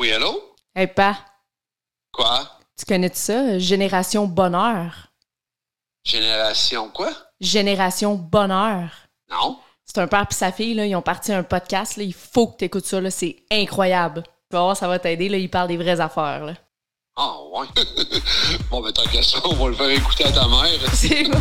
[0.00, 0.54] Oui, allô?
[0.74, 1.18] Hey, pa,
[2.10, 2.48] Quoi?
[2.74, 3.58] tu connais ça?
[3.58, 5.08] Génération Bonheur?
[6.06, 7.10] Génération quoi?
[7.38, 8.88] Génération Bonheur.
[9.30, 9.58] Non?
[9.84, 11.98] C'est un père et sa fille, là, ils ont parti un podcast.
[11.98, 12.98] Là, il faut que tu écoutes ça.
[12.98, 14.22] là, C'est incroyable.
[14.50, 15.26] Tu vas voir, ça va t'aider.
[15.26, 16.46] Ils parlent des vraies affaires.
[16.46, 16.54] Là.
[17.16, 17.66] Ah, ouais.
[18.70, 20.80] bon, ben, tant qu'à ça, on va le faire écouter à ta mère.
[20.94, 21.36] C'est bon.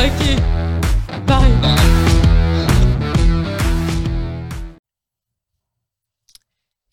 [0.00, 1.26] OK.
[1.26, 1.91] Bye.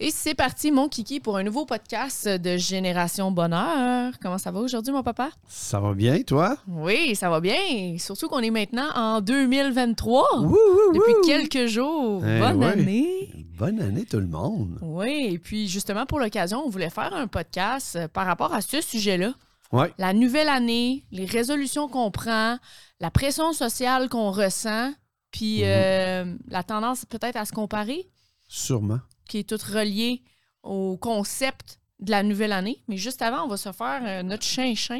[0.01, 4.13] Et c'est parti, mon kiki, pour un nouveau podcast de Génération Bonheur.
[4.21, 5.29] Comment ça va aujourd'hui, mon papa?
[5.49, 6.55] Ça va bien, toi?
[6.69, 7.97] Oui, ça va bien.
[7.97, 10.37] Surtout qu'on est maintenant en 2023.
[10.39, 12.23] Wouh, wouh, Depuis quelques jours.
[12.25, 12.67] Eh Bonne ouais.
[12.71, 13.29] année.
[13.57, 14.79] Bonne année, tout le monde.
[14.81, 18.61] Oui, et puis justement, pour l'occasion, on voulait faire un podcast euh, par rapport à
[18.61, 19.33] ce sujet-là.
[19.73, 19.91] Ouais.
[19.97, 22.57] La nouvelle année, les résolutions qu'on prend,
[23.01, 24.93] la pression sociale qu'on ressent,
[25.31, 25.63] puis Mhm.
[25.67, 28.07] euh, la tendance peut-être à se comparer,
[28.47, 28.99] Sûrement.
[29.29, 30.23] Qui est toute reliée
[30.63, 32.83] au concept de la nouvelle année.
[32.89, 34.99] Mais juste avant, on va se faire euh, notre chin-chin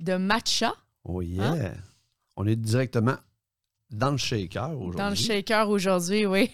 [0.00, 1.52] de matcha Oh yeah.
[1.52, 1.72] Hein?
[2.36, 3.16] On est directement
[3.90, 4.98] dans le shaker aujourd'hui.
[4.98, 6.50] dans le shaker aujourd'hui, oui.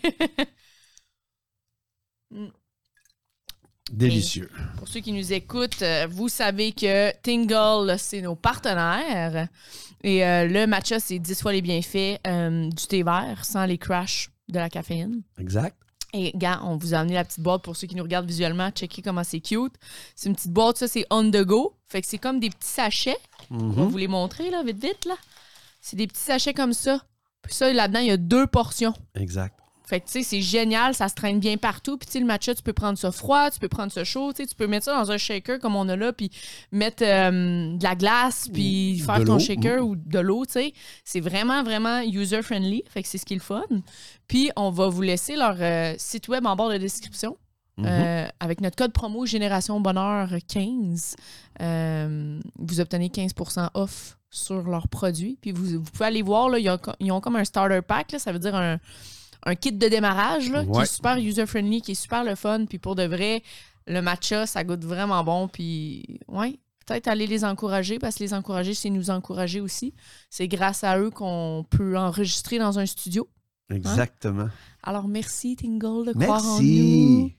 [3.93, 4.51] Délicieux.
[4.79, 9.49] Pour ceux qui nous écoutent, euh, vous savez que Tingle, c'est nos partenaires.
[10.03, 13.79] Et euh, le matcha, c'est 10 fois les bienfaits euh, du thé vert sans les
[13.79, 15.23] crashs de la caféine.
[15.39, 15.77] Exact.
[16.17, 18.71] Et gars, on vous a amené la petite boîte pour ceux qui nous regardent visuellement.
[18.71, 19.75] Checkez comment c'est cute.
[20.15, 21.75] C'est une petite boîte, ça, c'est on the go.
[21.89, 23.19] Fait que c'est comme des petits sachets.
[23.51, 25.17] On va vous les montrer, là, vite, vite, là.
[25.81, 27.03] C'est des petits sachets comme ça.
[27.43, 28.95] Puis ça, là-dedans, il y a deux portions.
[29.17, 29.59] Exact.
[29.87, 31.99] Fait que, tu sais, c'est génial, ça se traîne bien partout.
[31.99, 34.33] Puis, tu sais, le matcha, tu peux prendre ça froid, tu peux prendre ça chaud,
[34.33, 36.31] tu sais, tu peux mettre ça dans un shaker comme on a là, puis
[36.73, 40.73] mettre euh, de la glace, puis faire ton shaker ou de l'eau, tu sais.
[41.05, 42.85] C'est vraiment, vraiment user-friendly.
[42.89, 43.63] Fait que c'est ce qui est le fun.
[44.27, 47.37] Puis, on va vous laisser leur euh, site web en barre de description.
[47.77, 47.87] Mhm.
[47.89, 51.17] Euh, avec notre code promo Génération Bonheur 15,
[51.61, 55.39] euh, vous obtenez 15% off sur leurs produits.
[55.43, 58.13] Puis vous, vous pouvez aller voir, là, ils, ont, ils ont comme un starter pack,
[58.13, 58.79] là, ça veut dire un,
[59.45, 62.65] un kit de démarrage là, qui est super user-friendly, qui est super le fun.
[62.67, 63.43] Puis pour de vrai,
[63.87, 65.49] le matcha, ça goûte vraiment bon.
[65.49, 69.95] Puis ouais, peut-être aller les encourager, parce que les encourager, c'est nous encourager aussi.
[70.31, 73.29] C'est grâce à eux qu'on peut enregistrer dans un studio.
[73.71, 74.49] Exactement.
[74.83, 77.25] Alors merci Tingle de croire en nous.
[77.25, 77.37] Merci.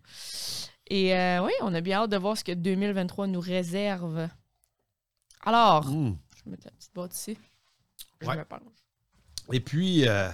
[0.87, 4.27] Et euh, oui, on a bien hâte de voir ce que 2023 nous réserve.
[5.43, 6.15] Alors, Mm.
[6.37, 7.37] je vais mettre la petite boîte ici.
[8.21, 8.37] Je Ouais.
[8.37, 8.59] me penche.
[9.51, 10.29] Et puis, euh,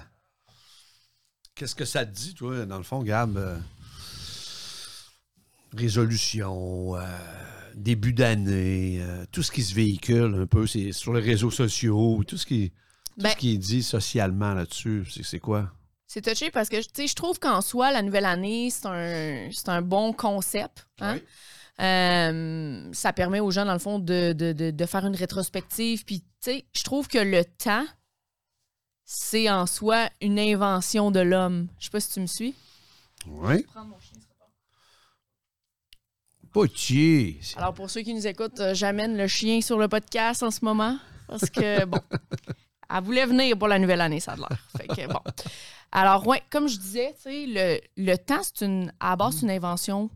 [1.62, 3.38] qu'est-ce que ça te dit, toi, dans le fond, Gab?
[3.38, 3.56] Euh,
[5.78, 7.02] résolution, euh,
[7.76, 12.24] début d'année, euh, tout ce qui se véhicule un peu, c'est sur les réseaux sociaux,
[12.28, 15.72] tout ce qui, tout Ben- ce qui est dit socialement là-dessus, c'est, c'est quoi?
[16.08, 19.50] C'est touché parce que tu sais, je trouve qu'en soi, la nouvelle année, c'est un,
[19.52, 20.88] c'est un bon concept.
[21.00, 21.16] hein?
[21.18, 21.22] Oui.
[21.86, 26.04] Euh, ça permet aux gens, dans le fond, de, de- de- de faire une rétrospective.
[26.06, 27.86] Puis, tu sais, je trouve que le temps,
[29.14, 31.68] c'est en soi une invention de l'homme.
[31.80, 32.56] Je sais pas si tu me suis.
[33.28, 33.66] Oui.
[37.42, 40.52] C'est- Alors, pour ceux qui nous écoutent, euh, j'amène le chien sur le podcast en
[40.52, 42.00] ce moment parce que, bon,
[42.90, 44.68] elle voulait venir pour la nouvelle année, ça a l'air.
[44.78, 45.20] Fait que, bon.
[45.92, 49.52] Alors, ouais, comme je disais, le, le temps, c'est une, à la base, c'est une
[49.52, 50.10] invention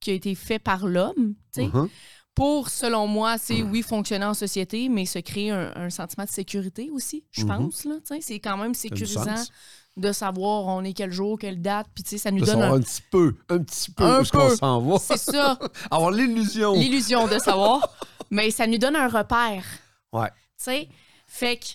[0.00, 1.88] qui a été faite par l'homme, Mhm.
[2.34, 6.30] Pour, selon moi, c'est oui, fonctionner en société, mais se créer un, un sentiment de
[6.30, 7.48] sécurité aussi, je Mhm.
[7.48, 7.86] pense.
[8.04, 8.20] sais.
[8.20, 9.34] C'est quand même sécurisant
[9.96, 12.62] de savoir on est quel jour, quelle date, puis tu sais, ça nous De donne
[12.62, 12.74] un...
[12.74, 14.56] un petit peu, un petit peu Un peu.
[14.56, 14.98] s'en va.
[14.98, 15.56] C'est ça.
[15.90, 16.74] Avoir l'illusion.
[16.74, 17.88] l'illusion de savoir,
[18.30, 19.64] mais ça nous donne un repère.
[20.12, 20.28] Ouais.
[20.30, 20.88] Tu sais,
[21.28, 21.66] fait que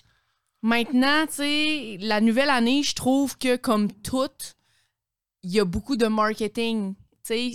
[0.62, 4.56] maintenant, tu sais, la nouvelle année, je trouve que comme toute,
[5.44, 6.96] il y a beaucoup de marketing.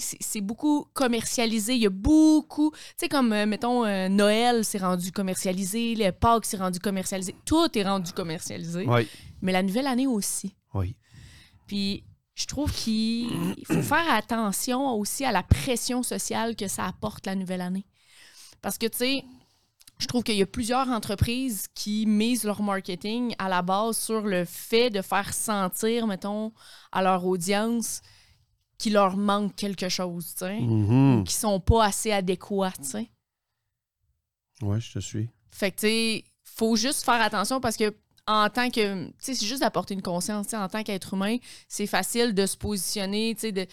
[0.01, 1.75] C'est- beaucoup commercialisé.
[1.75, 2.71] Il y a beaucoup.
[2.73, 5.95] Tu sais, comme, euh, mettons, euh, Noël, c'est rendu commercialisé.
[5.95, 7.35] Le Pâques, c'est rendu commercialisé.
[7.45, 8.85] Tout est rendu commercialisé.
[8.87, 9.09] Oui,
[9.43, 10.55] Mais la nouvelle année aussi.
[10.75, 10.97] oui.
[11.67, 12.05] Puis
[12.35, 13.31] je trouve qu'il
[13.67, 17.87] faut faire attention aussi à la pression sociale que ça apporte la nouvelle année.
[18.61, 19.25] Parce que, tu sais,
[19.99, 24.23] je trouve qu'il y a plusieurs entreprises qui misent leur marketing à la base sur
[24.23, 26.53] le fait de faire sentir, mettons,
[26.93, 28.03] à leur audience
[28.85, 31.25] qu'il leur manque quelque chose, tu sais, Mhm.
[31.25, 33.11] qui sont pas assez adéquats, tu sais.
[34.63, 35.31] Ouais, je te suis.
[35.51, 37.95] Fait que, tu sais, faut juste faire attention parce que,
[38.27, 39.07] en tant que.
[39.07, 40.47] Tu sais, c'est juste d'apporter une conscience.
[40.47, 41.37] tu sais, En tant qu'être humain,
[41.69, 43.35] c'est facile de se positionner.
[43.35, 43.67] Tu sais, de,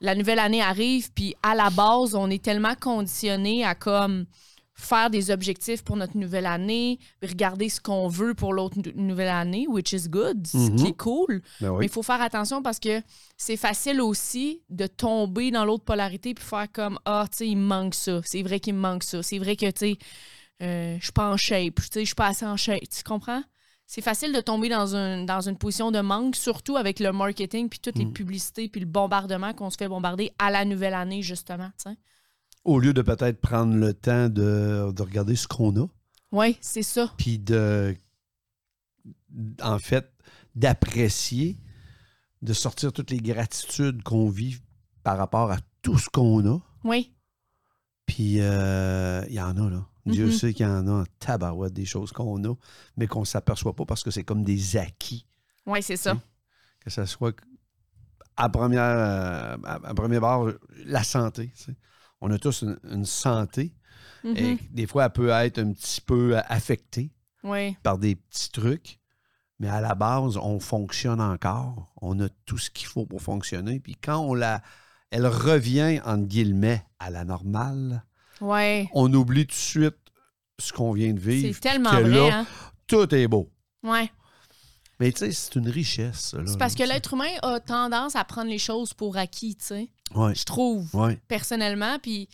[0.00, 4.26] la nouvelle année arrive, puis à la base, on est tellement conditionné à comme
[4.80, 9.28] faire des objectifs pour notre nouvelle année, regarder ce qu'on veut pour l'autre nou- nouvelle
[9.28, 10.86] année, which is good, ce qui Mhm.
[10.86, 11.42] est cool.
[11.60, 13.02] Ben Mais il faut faire attention parce que
[13.36, 17.56] c'est facile aussi de tomber dans l'autre polarité puis faire comme Ah, tu sais, il
[17.56, 18.20] me manque ça.
[18.24, 19.20] C'est vrai qu'il me manque ça.
[19.22, 19.98] C'est vrai que, tu sais,
[20.62, 21.74] euh, je suis pas en shape.
[21.76, 22.88] Tu sais, je suis pas assez en shape.
[22.88, 23.42] Tu comprends?
[23.84, 27.68] C'est facile de tomber dans, un, dans une position de manque, surtout avec le marketing
[27.68, 28.12] puis toutes les Mm.
[28.12, 31.70] publicités puis le bombardement qu'on se fait bombarder à la nouvelle année, justement.
[31.82, 31.96] tu sais.
[32.68, 35.86] Au lieu de peut-être prendre le temps de, de regarder ce qu'on a,
[36.32, 37.12] Oui, c'est ça.
[37.16, 37.96] puis de,
[39.62, 40.12] en fait,
[40.54, 41.56] d'apprécier,
[42.42, 44.58] de sortir toutes les gratitudes qu'on vit
[45.02, 46.60] par rapport à tout ce qu'on a.
[46.84, 47.14] Oui,
[48.06, 49.86] Puis euh, il y en a, là.
[50.06, 50.32] Dieu Mhm.
[50.32, 52.54] sait qu'il y en a en tabarouette des choses qu'on a,
[52.96, 55.26] mais qu'on ne s'aperçoit pas parce que c'est comme des acquis.
[55.66, 56.18] oui, c'est ça.
[56.80, 57.34] Que ce soit
[58.36, 60.50] à première, euh, à, à premier bord,
[60.86, 61.50] la santé.
[61.56, 61.76] tu sais.
[62.20, 63.72] On a tous une, une santé
[64.24, 64.58] et Mhm.
[64.70, 67.12] des fois, elle peut être un petit peu euh, affectée
[67.44, 68.98] Oui, par des petits trucs,
[69.60, 71.92] mais à la base, on fonctionne encore.
[72.02, 73.78] On a tout ce qu'il faut pour fonctionner.
[73.78, 74.60] Puis quand on la,
[75.10, 78.02] elle revient, entre guillemets, à la normale,
[78.92, 79.96] on oublie tout de suite
[80.58, 81.54] ce qu'on vient de vivre.
[81.54, 82.28] C'est tellement que vrai.
[82.30, 82.46] là, Hein?
[82.88, 83.50] Tout est beau.
[83.84, 84.10] Ouais.
[84.98, 86.34] Mais tu sais, c'est une richesse.
[86.46, 89.88] C'est parce que l'être humain a tendance à prendre les choses pour acquis, tu sais.
[90.14, 91.18] Ouais, Je trouve, ouais.
[91.28, 91.98] personnellement.
[92.00, 92.28] Puis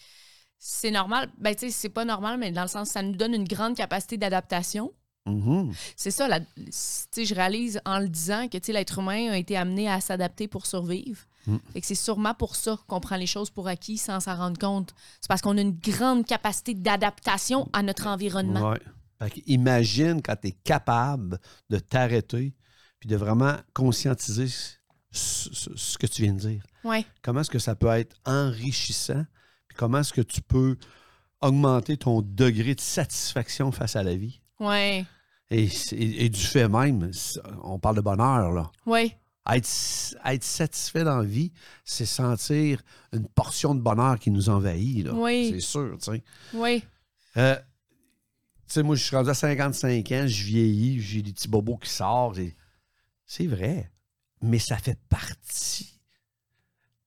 [0.59, 1.29] c'est normal.
[1.39, 3.77] Ben, tu sais, c'est pas normal, mais dans le sens, ça nous donne une grande
[3.77, 4.93] capacité d'adaptation.
[5.27, 5.73] Mhm.
[5.97, 9.31] C'est ça, la- tu sais, je réalise en le disant que tu sais, l'être humain
[9.33, 11.23] a été amené à s'adapter pour survivre.
[11.47, 11.57] Mm.
[11.73, 14.59] Fait que c'est sûrement pour ça qu'on prend les choses pour acquis sans s'en rendre
[14.59, 14.95] compte.
[15.21, 18.71] C'est parce qu'on a une grande capacité d'adaptation à notre environnement.
[18.71, 18.81] Ouais.
[19.19, 21.39] Fait imagine quand tu es capable
[21.71, 22.55] de t'arrêter
[23.01, 26.63] puis de vraiment conscientiser ce, ce- ce que tu viens de dire.
[26.85, 27.05] Ouais.
[27.23, 29.25] Comment est-ce que ça peut être enrichissant?
[29.69, 30.77] Puis comment est-ce que tu peux
[31.41, 34.41] augmenter ton degré de satisfaction face à la vie?
[35.51, 37.11] Et, du fait même,
[37.63, 38.71] on parle de bonheur, là.
[38.87, 39.17] Ouais.
[39.51, 39.69] Être,
[40.25, 41.53] être satisfait dans la vie,
[41.85, 42.83] c'est sentir
[43.13, 45.05] une portion de bonheur qui nous envahit.
[45.05, 45.13] Là.
[45.15, 45.51] Oui.
[45.53, 46.23] C'est sûr, tu sais.
[46.55, 46.83] Ouais.
[47.37, 47.63] Euh, tu
[48.69, 51.91] sais, moi, je suis rendu à 55 ans, je vieillis, j'ai des petits bobos qui
[51.91, 52.39] sortent.
[52.39, 52.57] et-
[53.27, 53.93] C'est vrai,
[54.41, 55.94] mais ça fait partie.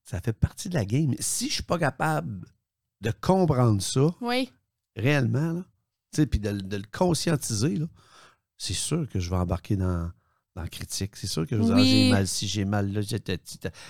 [0.07, 1.13] Ça fait partie de la game.
[1.19, 2.45] Si je suis pas capable
[3.01, 4.15] de comprendre ça
[4.95, 5.63] réellement,
[6.13, 7.77] puis de, de le conscientiser,
[8.57, 10.09] c'est sûr que je vais embarquer dans,
[10.56, 11.18] dans la critique.
[11.18, 13.01] C'est sûr que je vais dire, Ah, j'ai mal ci, j'ai mal là,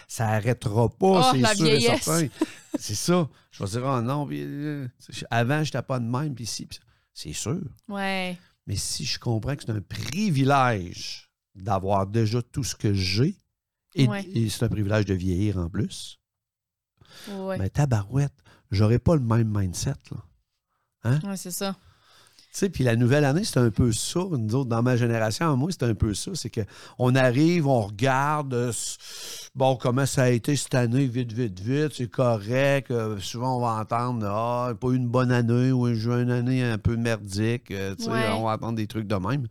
[0.07, 2.27] ça n'arrêtera pas, Oh, c'est la sûr et certain.
[2.79, 3.29] c'est ça.
[3.51, 4.87] Je vais dire, oh non, euh,
[5.29, 6.67] avant, je n'étais pas de même, puis si,
[7.13, 7.61] c'est sûr.
[7.87, 8.39] Ouais.
[8.65, 13.35] Mais si je comprends que c'est un privilège d'avoir déjà tout ce que j'ai,
[13.97, 14.25] et, Ouais.
[14.33, 16.19] et c'est un privilège de vieillir en plus,
[17.31, 17.57] Ouais.
[17.57, 18.33] mais tabarouette,
[18.71, 19.93] j'aurais pas le même mindset.
[21.03, 21.19] Là.
[21.23, 21.75] Ouais, c'est ça.
[22.53, 24.21] Tu sais, puis la nouvelle année, c'est un peu ça.
[24.31, 26.31] Nous autres, dans ma génération, moi, c'est un peu ça.
[26.33, 28.73] C'est qu'on arrive, on regarde, euh,
[29.53, 32.89] bon, comment ça a été cette année, vite, vite, vite, c'est correct.
[32.89, 36.31] Euh, souvent, on va entendre, ah, pas eu une bonne année ou j'ai eu une
[36.31, 37.69] année un peu merdique.
[37.71, 38.29] Euh, tu sais, Ouais.
[38.31, 39.47] on va entendre des trucs de même.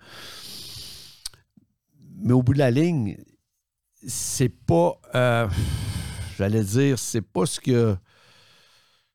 [2.19, 3.17] Mais au bout de la ligne,
[4.07, 5.49] c'est pas, euh,
[6.39, 7.97] j'allais dire, c'est pas ce que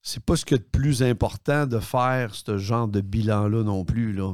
[0.04, 3.64] c'est pas ce qu'il y a de plus important de faire ce genre de bilan-là
[3.64, 4.14] non plus.
[4.14, 4.34] Là,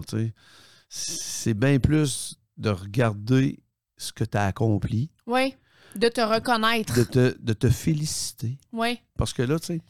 [0.90, 3.60] c'est bien plus de regarder
[3.98, 5.58] ce que tu as accompli, Ouais.
[5.96, 6.94] De te reconnaître.
[6.96, 8.58] de te, de te féliciter.
[8.72, 9.02] Ouais.
[9.18, 9.82] Parce que là, tu sais,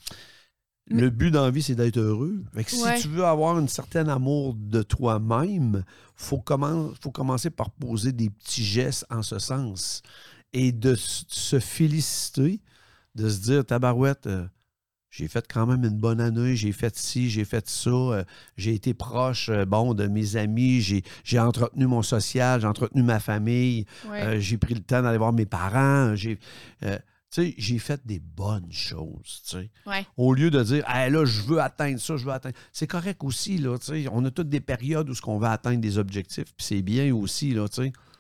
[0.90, 2.44] Mais- le but dans la vie, c'est d'être heureux.
[2.54, 2.96] Fait que Ouais.
[2.98, 7.70] Si tu veux avoir un certain amour de toi-même, il faut, commen- faut commencer par
[7.72, 10.02] poser des petits gestes en ce sens.
[10.58, 12.62] Et de se féliciter,
[13.16, 14.46] de se dire, tabarouette, euh,
[15.10, 18.24] j'ai fait quand même une bonne année, j'ai fait ci, j'ai fait ça, euh,
[18.58, 20.82] j'ai été proche, euh, bon, de mes amis,
[21.24, 24.22] j'ai entretenu mon social, j'ai entretenu ma famille, Ouais.
[24.22, 26.16] euh, j'ai pris le temps d'aller voir mes parents.
[26.16, 26.38] J'ai,
[27.58, 29.44] j'ai fait des bonnes choses.
[29.86, 30.06] ouais.
[30.18, 32.56] Au lieu de dire, ah là, je veux atteindre ça, je veux atteindre.
[32.74, 33.76] C'est correct aussi, là.
[34.12, 37.14] On a toutes des périodes où ce qu'on va atteindre des objectifs, puis c'est bien
[37.14, 37.66] aussi, là.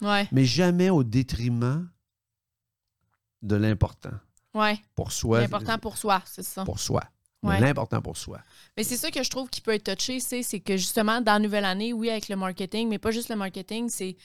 [0.01, 0.27] Ouais.
[0.31, 1.87] Mais jamais au détriment
[3.41, 4.11] de l'important
[4.53, 4.79] Ouais.
[4.95, 5.41] pour soi.
[5.41, 6.63] L'important pour soi, c'est ça.
[6.65, 7.03] Pour soi.
[7.43, 7.59] Ouais.
[7.59, 8.39] L'important pour soi.
[8.75, 11.39] Mais c'est ça que je trouve qui peut être touché, c'est que justement, dans la
[11.39, 14.17] nouvelle année, oui, avec le marketing, mais pas juste le marketing, c'est.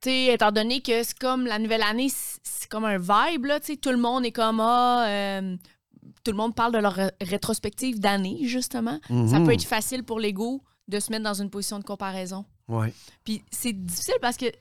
[0.00, 3.60] Tu sais, étant donné que c'est comme la nouvelle année, c'est comme un vibe, là,
[3.60, 5.56] tu sais, tout le monde est comme, ah, euh,
[6.24, 8.98] tout le monde parle de leur ré- rétrospective d'année, justement.
[9.08, 9.46] Ça Mhm.
[9.46, 12.44] peut être facile pour l'ego de se mettre dans une position de comparaison.
[12.68, 12.92] Ouais.
[13.24, 14.52] Puis c'est difficile parce que, tu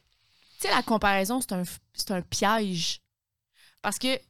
[0.60, 1.64] sais, la comparaison, c'est un,
[1.94, 3.02] c'est un piège.
[3.84, 4.22] Parce que, tu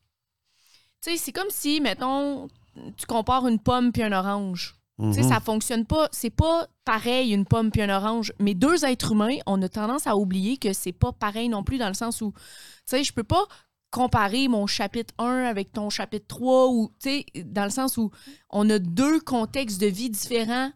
[1.01, 2.49] sais, c'est comme si, mettons,
[2.97, 4.75] tu compares une pomme puis un orange.
[4.99, 5.29] Tu sais, Mhm.
[5.29, 6.07] ça fonctionne pas.
[6.11, 8.31] C'est pas pareil une pomme puis un orange.
[8.39, 11.77] Mais deux êtres humains, on a tendance à oublier que c'est pas pareil non plus
[11.77, 12.41] dans le sens où, tu
[12.85, 13.45] sais, je peux pas
[13.91, 18.11] comparer mon chapitre 1 avec ton chapitre 3 ou, tu sais, dans le sens où
[18.49, 20.71] on a deux contextes de vie différents.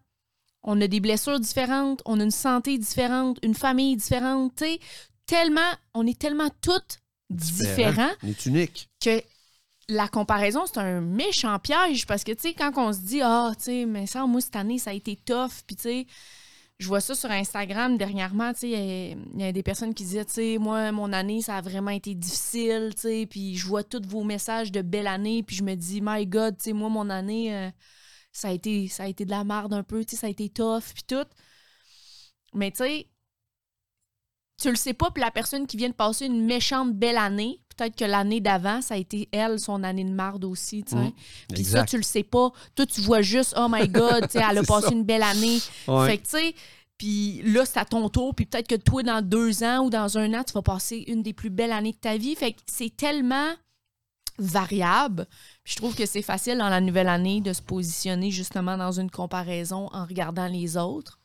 [0.63, 4.79] On a des blessures différentes, on a une santé différente, une famille différente, tu sais,
[5.25, 8.89] tellement, on est tellement toutes différents On est unique.
[9.03, 9.21] que
[9.89, 13.51] la comparaison, c'est un méchant piège parce que, tu sais, quand on se dit, ah,
[13.57, 16.07] tu sais, mais ça, moi, cette année, ça a été tough, puis, tu sais,
[16.79, 19.63] je vois ça sur Instagram dernièrement, tu sais, il y a- il y, a des
[19.63, 23.27] personnes qui disaient, tu sais, moi, mon année, ça a vraiment été difficile, tu sais,
[23.29, 26.57] puis je vois tous vos messages de belle année, puis je me dis, my God,
[26.57, 27.69] tu sais, moi, mon année, euh,
[28.33, 30.29] ça, a été, ça a été de la merde un peu, tu sais, ça a
[30.29, 31.25] été tough, puis tout.
[32.53, 33.07] Mais, tu sais,
[34.61, 37.59] tu le sais pas, puis la personne qui vient de passer une méchante belle année,
[37.75, 41.03] peut-être que l'année d'avant, ça a été elle, son année de marde aussi, tu sais.
[41.03, 41.13] Mm.
[41.53, 42.51] Puis ça, tu le sais pas.
[42.75, 44.93] Toi, tu vois juste, oh my God, tu sais, elle a passé ça.
[44.93, 45.59] une belle année.
[45.87, 46.07] Ouais.
[46.07, 46.55] Fait que, tu sais,
[46.97, 48.33] puis là, c'est à ton tour.
[48.33, 51.21] Puis peut-être que toi, dans deux ans ou dans un an, tu vas passer une
[51.21, 52.35] des plus belles années de ta vie.
[52.35, 53.51] Fait que c'est tellement
[54.39, 55.27] variable.
[55.63, 58.91] Puis je trouve que c'est facile dans la nouvelle année de se positionner justement dans
[58.91, 61.16] une comparaison en regardant les autres.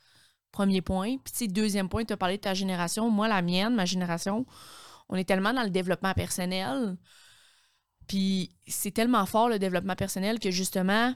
[0.52, 1.16] Premier point.
[1.24, 3.10] Puis, tu deuxième point, tu as parlé de ta génération.
[3.10, 4.46] Moi, la mienne, ma génération,
[5.08, 6.96] on est tellement dans le développement personnel.
[8.06, 11.14] Puis, c'est tellement fort le développement personnel que justement,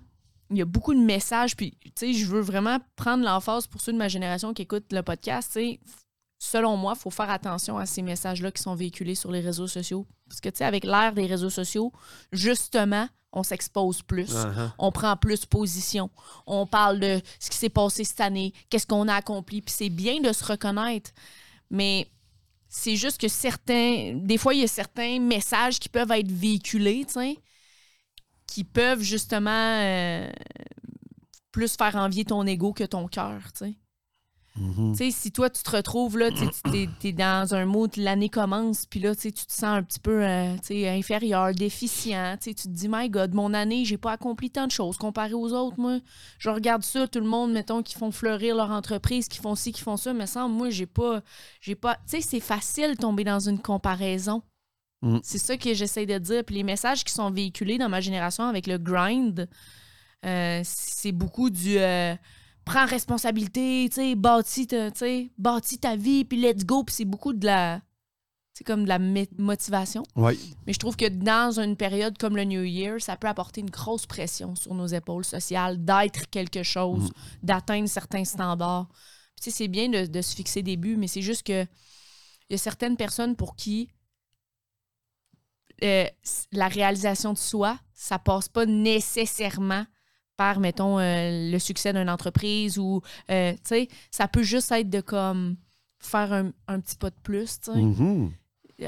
[0.50, 1.54] il y a beaucoup de messages.
[1.54, 4.92] Puis, tu sais, je veux vraiment prendre l'emphase pour ceux de ma génération qui écoutent
[4.92, 5.52] le podcast.
[5.52, 5.78] Tu
[6.38, 9.66] selon moi, il faut faire attention à ces messages-là qui sont véhiculés sur les réseaux
[9.66, 10.06] sociaux.
[10.28, 11.92] Parce que, tu sais, avec l'ère des réseaux sociaux,
[12.32, 14.70] justement, on s'expose plus Uh-huh.
[14.78, 16.10] on prend plus position.
[16.46, 19.60] On parle de ce qui s'est passé cette année, qu'est-ce qu'on a accompli.
[19.62, 21.10] Puis c'est bien de se reconnaître,
[21.70, 22.10] mais
[22.68, 24.14] c'est juste que certains.
[24.14, 27.38] Des fois, il y a certains messages qui peuvent être véhiculés, tu sais,
[28.46, 29.50] qui peuvent justement
[29.82, 30.28] euh,
[31.52, 33.74] plus faire envier ton ego que ton cœur, tu sais.
[34.56, 38.86] Tu sais, si toi, tu te retrouves là, tu t'es dans un mood, l'année commence,
[38.86, 42.36] puis là, tu te sens un petit peu euh, inférieur, déficient.
[42.40, 45.52] Tu te dis, my God, mon année, j'ai pas accompli tant de choses comparé aux
[45.52, 45.78] autres.
[45.78, 45.98] Moi,
[46.38, 49.72] je regarde ça, tout le monde, mettons, qui font fleurir leur entreprise, qui font ci,
[49.72, 51.20] qui font ça, mais sans moi, j'ai pas.
[51.60, 54.42] j'ai pas Tu sais, c'est facile de tomber dans une comparaison.
[55.02, 55.18] Mm.
[55.22, 56.44] C'est ça que j'essaie de dire.
[56.44, 59.48] Puis les messages qui sont véhiculés dans ma génération avec le grind,
[60.24, 62.14] euh, c'est beaucoup du euh,
[62.66, 64.68] prends responsabilité, tu sais, bâtis,
[65.38, 66.84] bâtis ta vie, puis let's go.
[66.84, 67.80] Puis c'est beaucoup de la.
[68.52, 68.98] C'est comme de la
[69.38, 70.02] motivation.
[70.66, 73.70] Mais je trouve que dans une période comme le New Year, ça peut apporter une
[73.70, 77.10] grosse pression sur nos épaules sociales d'être quelque chose,
[77.42, 78.88] d'atteindre certains standards.
[78.88, 81.66] Puis, tu sais, c'est bien de, de se fixer des buts, mais c'est juste que
[82.48, 83.90] il y a certaines personnes pour qui
[85.84, 86.06] euh,
[86.52, 89.84] la réalisation de soi, ça passe pas nécessairement
[90.36, 93.00] par, mettons, euh, le succès d'une entreprise ou,
[93.30, 95.56] euh, tu sais, ça peut juste être de comme
[95.98, 98.30] faire un, un petit pas de plus, tu sais Mhm.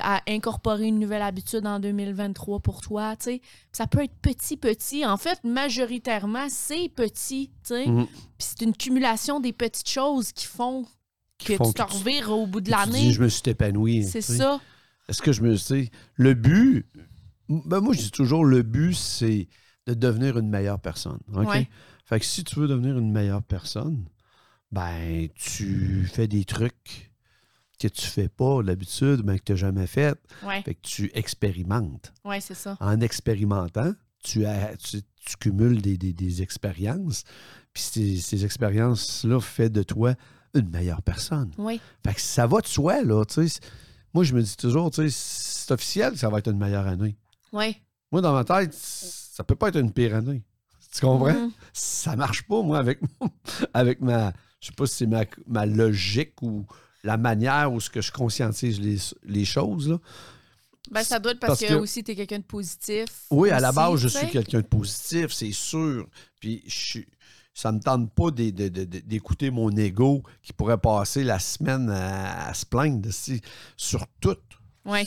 [0.00, 3.40] à incorporer une nouvelle habitude en 2023 pour toi, tu sais.
[3.72, 5.06] Ça peut être petit, petit.
[5.06, 7.86] En fait, majoritairement, c'est petit, tu sais.
[7.86, 8.06] Mhm.
[8.06, 10.84] Puis c'est une cumulation des petites choses qui font
[11.42, 13.12] que font tu te revires au bout de Tu dis, l'année.
[13.12, 14.04] je me suis épanoui.
[14.04, 14.60] C'est ça.
[15.08, 16.84] Est-ce que je me sais le but
[17.48, 19.48] ben moi je dis toujours le but c'est
[19.94, 21.18] de devenir une meilleure personne.
[21.34, 21.48] OK?
[21.48, 21.68] Ouais.
[22.04, 24.04] Fait que si tu veux devenir une meilleure personne,
[24.72, 27.10] ben tu fais des trucs
[27.80, 30.18] que tu fais pas d'habitude, ben que tu n'as jamais fait.
[30.42, 32.12] Ouais, Fait que tu expérimentes.
[32.24, 32.76] ouais, c'est ça.
[32.80, 33.92] En expérimentant,
[34.24, 37.22] tu, as- tu, tu cumules des, des- des expériences.
[37.72, 40.14] Puis ces, ces expériences-là font de toi
[40.54, 41.52] une meilleure personne.
[41.58, 43.24] Oui, Fait que ça va de soi, là.
[43.24, 43.60] tu sais.
[44.14, 46.86] Moi, je me dis toujours, tu sais, c'est officiel que ça va être une meilleure
[46.86, 47.16] année.
[47.52, 47.76] oui.
[48.10, 48.74] Moi, dans ma tête,
[49.38, 50.42] ça peut pas être une pire année.
[50.92, 51.32] Tu comprends?
[51.32, 51.52] Mhm.
[51.72, 52.98] Ça marche pas, moi, avec,
[53.72, 54.32] avec ma.
[54.60, 56.66] Je sais pas si c'est ma, ma logique ou
[57.04, 59.88] la manière où ce que je conscientise les, les choses.
[59.90, 59.98] Là.
[60.90, 63.06] Ben, ça doit être parce, Parce que, que- aussi, tu es quelqu'un de positif.
[63.30, 66.08] Oui, à la base, je suis quelqu'un de positif, c'est sûr.
[66.40, 67.08] Puis je suis-
[67.54, 72.66] ça me tente pas d'écouter mon ego qui pourrait passer la semaine à, à se
[72.66, 73.40] plaindre si-
[73.76, 74.36] sur tout.
[74.84, 75.04] Ouais.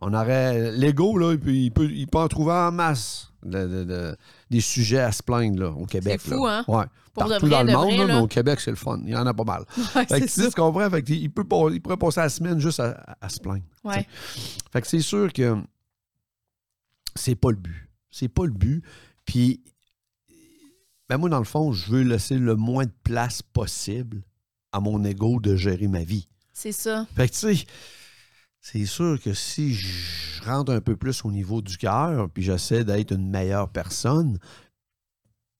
[0.00, 0.72] On aurait.
[0.72, 4.16] L'ego, là, il peut, il, peut, il peut en trouver en masse de- de- de-
[4.50, 6.20] des sujets à se plaindre là, au Québec.
[6.20, 6.58] fou, là.
[6.58, 6.64] hein?
[6.68, 6.84] Ouais.
[7.12, 8.76] Pour de Partout vrai, dans le de monde, vrai, là, mais au Québec, c'est le
[8.76, 9.00] fun.
[9.04, 9.64] Il y en a pas mal.
[9.76, 10.88] Ouais, Fait que, c'est tu sais, comprends?
[10.88, 13.64] Fait que, il, peut, il pourrait passer la semaine juste à, à- à se plaindre.
[13.82, 14.06] Ouais.
[14.72, 15.56] Fait que c'est sûr que
[17.16, 17.88] c'est pas le but.
[18.10, 18.84] C'est pas le but.
[19.24, 19.60] Puis,
[21.08, 24.22] ben moi, dans le fond, je veux laisser le moins de place possible
[24.72, 26.28] à mon ego de gérer ma vie.
[26.52, 27.06] C'est ça.
[27.16, 27.64] Fait que, tu sais,
[28.70, 32.84] c'est sûr que si je rentre un peu plus au niveau du cœur, puis j'essaie
[32.84, 34.38] d'être une meilleure personne,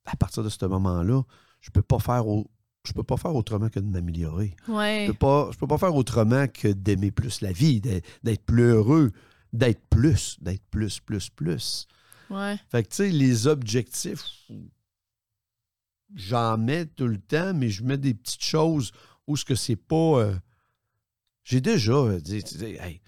[0.04, 1.22] à partir de ce moment-là,
[1.60, 2.50] je peux pas faire au-
[2.84, 4.54] je peux pas faire autrement que de m'améliorer.
[4.68, 5.04] Ouais.
[5.06, 8.44] Je peux pas, je peux pas faire autrement que d'aimer plus la vie, d'être d'être
[8.44, 9.12] plus heureux,
[9.52, 11.86] d'être plus, d'être plus, plus, plus.
[12.30, 12.58] Ouais.
[12.70, 14.22] Fait que, tu sais, les objectifs,
[16.14, 18.92] j'en mets tout le temps, mais je mets des petites choses
[19.26, 20.20] où ce que c'est pas.
[20.20, 20.34] euh,
[21.48, 23.00] J'ai déjà euh, dit, tu sais, hey,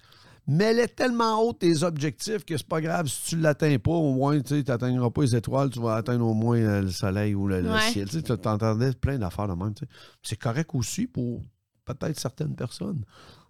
[0.47, 4.41] mets-les tellement haut tes objectifs que c'est pas grave si tu l'atteins pas, au moins,
[4.41, 7.61] tu n'atteindras pas les étoiles, tu vas atteindre au moins euh, le soleil ou le,
[7.61, 8.09] le ciel.
[8.09, 9.75] Tu sais, t'entendais plein d'affaires de même.
[10.23, 11.43] C'est correct aussi pour
[11.85, 13.05] peut-être certaines personnes.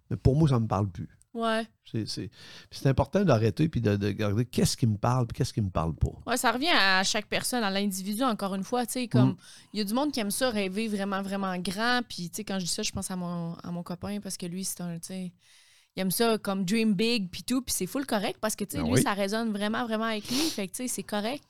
[0.09, 1.07] Mais pour moi, ça me parle plus.
[1.33, 1.65] Ouais.
[1.89, 2.27] C'est- C'est
[2.69, 5.61] puis c'est important d'arrêter puis de, de regarder qu'est-ce qui me parle puis qu'est-ce qui
[5.61, 6.11] me parle pas.
[6.27, 8.85] Ouais, ça revient à chaque personne, à l'individu, encore une fois.
[8.85, 9.37] Tu comme, Mm.
[9.73, 12.01] il y a du monde qui aime ça, rêver vraiment, vraiment grand.
[12.07, 14.35] Puis, tu sais, quand je dis ça, je pense à mon, à mon copain parce
[14.35, 17.61] que lui, c'est un, tu il aime ça comme dream big, puis tout.
[17.61, 19.01] Puis c'est full correct parce que, tu sais, Ben lui, oui.
[19.01, 20.37] ça résonne vraiment, vraiment avec lui.
[20.49, 21.43] Fait que, tu sais, c'est correct,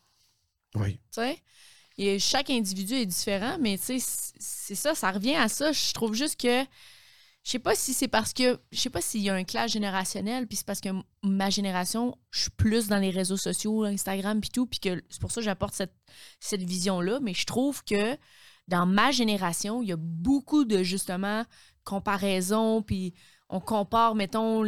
[0.75, 0.93] Oui.
[0.93, 1.37] tu sais.
[1.97, 5.71] Et chaque individu est différent, mais, tu sais, c'est ça, ça revient à ça.
[5.71, 6.63] Je trouve juste que.
[7.43, 8.59] Je sais pas si c'est parce que.
[8.71, 10.89] Je sais pas s'il y a un clash générationnel, puis c'est parce que
[11.23, 15.19] ma génération, je suis plus dans les réseaux sociaux, Instagram, puis tout, puis que c'est
[15.19, 15.95] pour ça que j'apporte cette,
[16.39, 17.19] cette vision-là.
[17.21, 18.17] Mais je trouve que
[18.67, 21.43] dans ma génération, il y a beaucoup de, justement,
[21.83, 23.13] comparaisons, puis
[23.49, 24.63] on compare, mettons,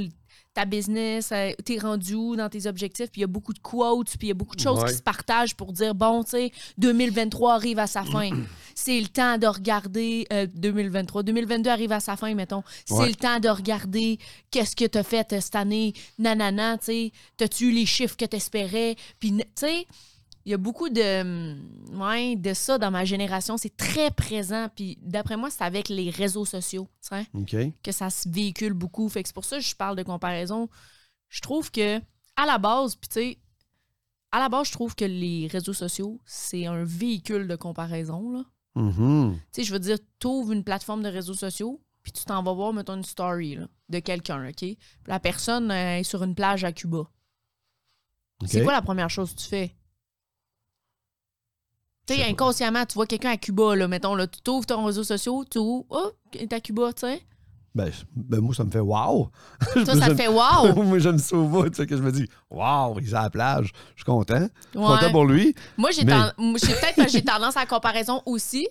[0.53, 3.59] ta business, euh, t'es rendu où dans tes objectifs, puis il y a beaucoup de
[3.59, 4.89] quotes, puis il y a beaucoup de choses Ouais.
[4.89, 8.29] qui se partagent pour dire, bon, tu sais, 2023 arrive à sa fin.
[8.75, 11.23] C'est le temps de regarder euh, 2023.
[11.23, 12.63] 2022 arrive à sa fin, mettons.
[12.85, 13.07] C'est Ouais.
[13.09, 14.17] le temps de regarder
[14.51, 15.93] qu'est-ce que t'as fait euh, cette année.
[16.19, 17.11] Nanana, tu sais.
[17.37, 18.95] T'as-tu eu les chiffres que t'espérais?
[19.19, 19.87] Puis, tu sais,
[20.45, 21.55] il y a beaucoup de,
[21.97, 23.57] ouais, de ça dans ma génération.
[23.57, 24.67] C'est très présent.
[24.75, 26.89] Puis, d'après moi, c'est avec les réseaux sociaux,
[27.81, 29.07] que ça se véhicule beaucoup.
[29.07, 30.69] Fait que c'est pour ça que je parle de comparaison.
[31.29, 31.99] Je trouve que,
[32.35, 33.39] à la base, puis tu sais,
[34.31, 38.43] à la base, je trouve que les réseaux sociaux, c'est un véhicule de comparaison, là.
[38.75, 39.35] Mhm.
[39.35, 42.43] Tu sais, je veux dire, tu ouvres une plateforme de réseaux sociaux, puis tu t'en
[42.43, 44.55] vas voir, mettons, une story là, de quelqu'un, OK?
[44.57, 47.03] Puis la personne euh, est sur une plage à Cuba.
[48.45, 49.75] C'est quoi la première chose que tu fais?
[52.07, 55.03] Tu sais, inconsciemment, tu vois quelqu'un à Cuba, là, mettons, là, tu t'ouvres ton réseau
[55.03, 57.21] social, tu ouvres, oh, il est à Cuba, tu sais.
[57.73, 59.29] Ben, ben, moi, ça me fait wow.
[59.73, 60.73] Toi, ça te fait wow!
[60.83, 63.23] moi, j'aime ça au bout, tu sais, que je me dis, wow, il est à
[63.23, 63.71] la plage.
[63.95, 64.47] Je suis content.
[64.73, 64.85] Je suis Ouais.
[64.95, 65.55] content pour lui.
[65.77, 68.67] Moi, j'ai Mais- ten- peut-être que j'ai tendance à la comparaison aussi,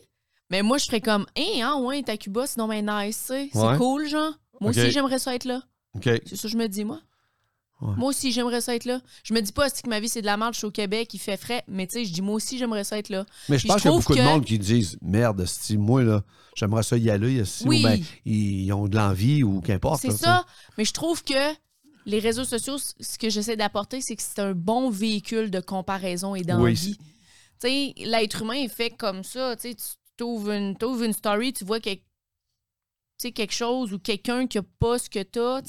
[0.51, 3.33] mais moi, je ferais comme, hein, ah ouais, t'es à Cuba, sinon, ben nice, tu
[3.33, 3.51] sais.
[3.53, 3.77] C'est Ouais.
[3.79, 4.35] cool, genre.
[4.61, 5.63] Moi aussi, j'aimerais ça être là.
[6.03, 7.01] C'est ça que je me dis, moi.
[7.83, 7.95] Ouais.
[7.97, 9.01] Moi aussi, j'aimerais ça être là.
[9.25, 11.13] Je me dis pas que ma vie, c'est de la merde, je suis au Québec,
[11.15, 13.27] il fait frais, mais tu sais, je dis, moi aussi, j'aimerais ça être là.
[13.49, 15.77] Mais je Puis pense qu'il y a beaucoup de que- monde qui disent, merde, si
[15.77, 16.23] moi, là,
[16.55, 17.81] j'aimerais ça y aller, Oui.
[17.81, 20.01] ou ben, ils ont de l'envie ou qu'importe.
[20.01, 20.47] C'est ça,
[20.79, 21.35] mais je trouve que
[22.07, 26.35] les réseaux sociaux, ce que j'essaie d'apporter, c'est que c'est un bon véhicule de comparaison
[26.37, 26.63] et d'envie.
[26.63, 26.97] Oui,
[27.61, 29.57] tu sais, l'être humain est fait comme ça.
[29.57, 29.85] Tu sais, tu
[30.17, 31.91] t'ouvres une, t'ouvres une story, tu vois que-
[33.31, 35.63] quelque chose ou quelqu'un qui n'a pas ce que tu as.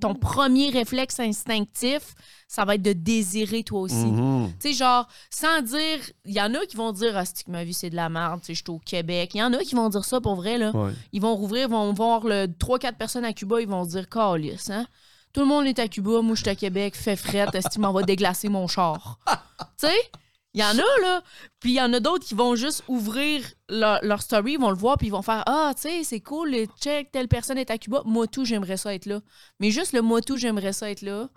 [0.00, 2.14] Ton premier réflexe instinctif,
[2.46, 4.12] ça va être de désirer toi aussi.
[4.60, 5.98] Tu sais, genre, sans dire.
[6.24, 8.40] Il y en a qui vont dire, ah, que ma vie, c'est de la merde,
[8.40, 9.32] tu sais, je suis au Québec.
[9.34, 10.70] Il y en a qui vont dire ça pour vrai, là.
[10.70, 10.92] Ouais.
[11.12, 14.70] Ils vont rouvrir, vont voir le 3-4 personnes à Cuba, ils vont se dire, calice,
[14.70, 14.86] hein?
[15.32, 17.80] Tout le monde est à Cuba, moi, je suis à Québec, fait fret, est-ce qu'il
[17.80, 19.18] m'en va déglacer mon char?
[19.78, 20.10] tu sais?
[20.54, 21.22] Il y en a, là.
[21.60, 24.70] Puis il y en a d'autres qui vont juste ouvrir leur, leur story, ils vont
[24.70, 27.70] le voir, puis ils vont faire Ah, tu sais, c'est cool, check, telle personne est
[27.70, 28.02] à Cuba.
[28.06, 29.20] Moi, tout, j'aimerais ça être là.
[29.58, 31.28] Mais juste le moi, tout, j'aimerais ça être là.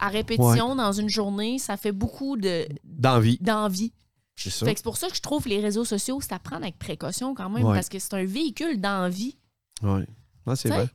[0.00, 3.38] À répétition, dans une journée, ça fait beaucoup de- D'envie.
[3.40, 3.92] d'envie.
[4.34, 4.66] C'est ça.
[4.66, 6.76] Fait que c'est pour ça que je trouve les réseaux sociaux, c'est à prendre avec
[6.80, 7.74] précaution quand même, Ouais.
[7.74, 9.38] parce que c'est un véhicule d'envie.
[9.82, 10.04] Ouais.
[10.46, 10.88] Non, c'est vrai.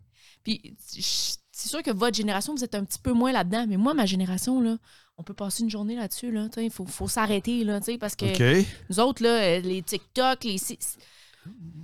[0.44, 3.94] Puis c'est sûr que votre génération, vous êtes un petit peu moins là-dedans, mais moi,
[3.94, 4.78] ma génération, là,
[5.20, 6.32] on peut passer une journée là-dessus.
[6.32, 8.26] Là, il faut, faut s'arrêter, là, parce que
[8.62, 8.66] OK.
[8.90, 10.58] nous autres, là, euh, les TikTok, les.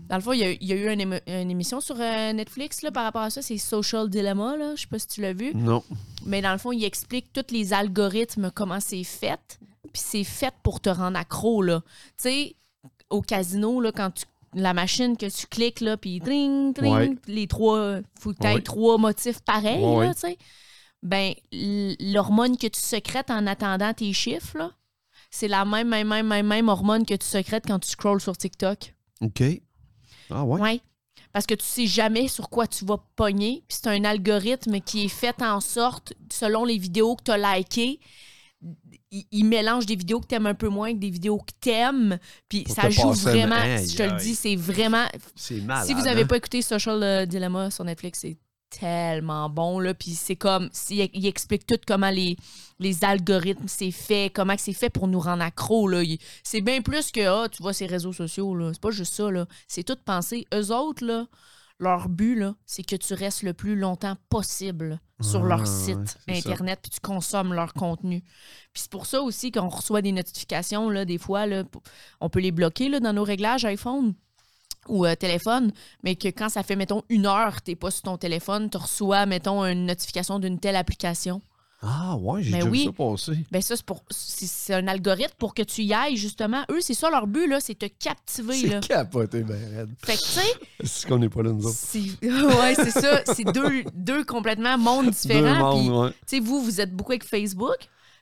[0.09, 1.95] Dans le fond, il y a, il y a eu une, émo- une émission sur
[1.99, 4.73] euh, Netflix là, par rapport à ça, c'est Social Dilemma, là.
[4.75, 5.53] Je sais pas si tu l'as vu.
[5.53, 5.83] Non.
[6.25, 9.59] Mais dans le fond, il explique tous les algorithmes, comment c'est fait.
[9.91, 11.63] Puis c'est fait pour te rendre accro.
[11.65, 11.71] Tu
[12.17, 12.55] sais,
[13.09, 14.25] au casino, là, quand tu.
[14.57, 17.15] La machine que tu cliques, là, puis tring, tring, Ouais.
[17.27, 17.97] les trois.
[18.17, 18.61] Faut que tu aies Ouais.
[18.61, 20.37] trois motifs pareils, Ouais, là, tu sais.
[21.03, 21.33] Ben,
[21.99, 24.73] l'hormone que tu secrètes en attendant tes chiffres,
[25.29, 28.35] c'est la même, même, même, même, même hormone que tu secrètes quand tu scrolls sur
[28.37, 28.95] TikTok.
[29.21, 29.43] OK.
[30.29, 30.59] Ah ouais?
[30.59, 30.81] Ouais.
[31.31, 33.63] Parce que tu sais jamais sur quoi tu vas pogner.
[33.67, 37.55] Puis c'est un algorithme qui est fait en sorte, selon les vidéos que tu as
[37.57, 37.99] likées,
[39.11, 42.17] il, il mélange des vidéos que t'aimes un peu moins avec des vidéos que t'aimes.
[42.49, 43.59] Puis Pour ça joue un- vraiment.
[43.77, 45.05] Je te le dis, c'est vraiment.
[45.35, 46.27] C'est si vous n'avez hein?
[46.27, 48.37] pas écouté Social euh, Dilemma sur Netflix, c'est
[48.79, 49.93] tellement bon, là.
[49.93, 52.37] Puis c'est comme, il, il explique tout comment les,
[52.79, 55.89] les algorithmes, c'est fait, comment c'est fait pour nous rendre accro,
[56.43, 58.71] C'est bien plus que, ah, tu vois, ces réseaux sociaux, là.
[58.73, 59.45] C'est pas juste ça, là.
[59.67, 60.45] C'est tout pensé.
[60.53, 61.25] Eux autres, là,
[61.79, 65.65] leur but, là, c'est que tu restes le plus longtemps possible sur Ah, leur ouais,
[65.65, 66.17] site.
[66.27, 68.21] Internet, puis tu consommes leur contenu.
[68.73, 71.63] Puis c'est pour ça aussi qu'on reçoit des notifications, là, des fois, là,
[72.21, 74.13] on peut les bloquer là, dans nos réglages iPhone
[74.87, 75.71] ou euh, téléphone,
[76.03, 79.25] mais que quand ça fait, mettons, une heure tu pas sur ton téléphone, tu reçois,
[79.25, 81.41] mettons, une notification d'une telle application.
[81.87, 82.79] Ah, ouais, j'ai Mais déjà oui.
[82.79, 83.45] vu ça passer.
[83.51, 86.63] Ben ça, c'est pour c'est c'est un algorithme pour que tu y ailles, justement.
[86.71, 88.79] Eux, c'est ça leur but, là, c'est te captiver, là.
[88.81, 89.89] C'est capoté, ben raide.
[90.03, 90.41] Fait que, tu sais,
[90.83, 91.77] C'est qu'on n'est pas là, nous autres.
[91.77, 93.21] c'est ouais, c'est ça.
[93.25, 95.75] C'est deux, deux complètement mondes différents.
[95.75, 96.11] mondes, ouais.
[96.27, 97.75] tu sais, vous, vous êtes beaucoup avec Facebook.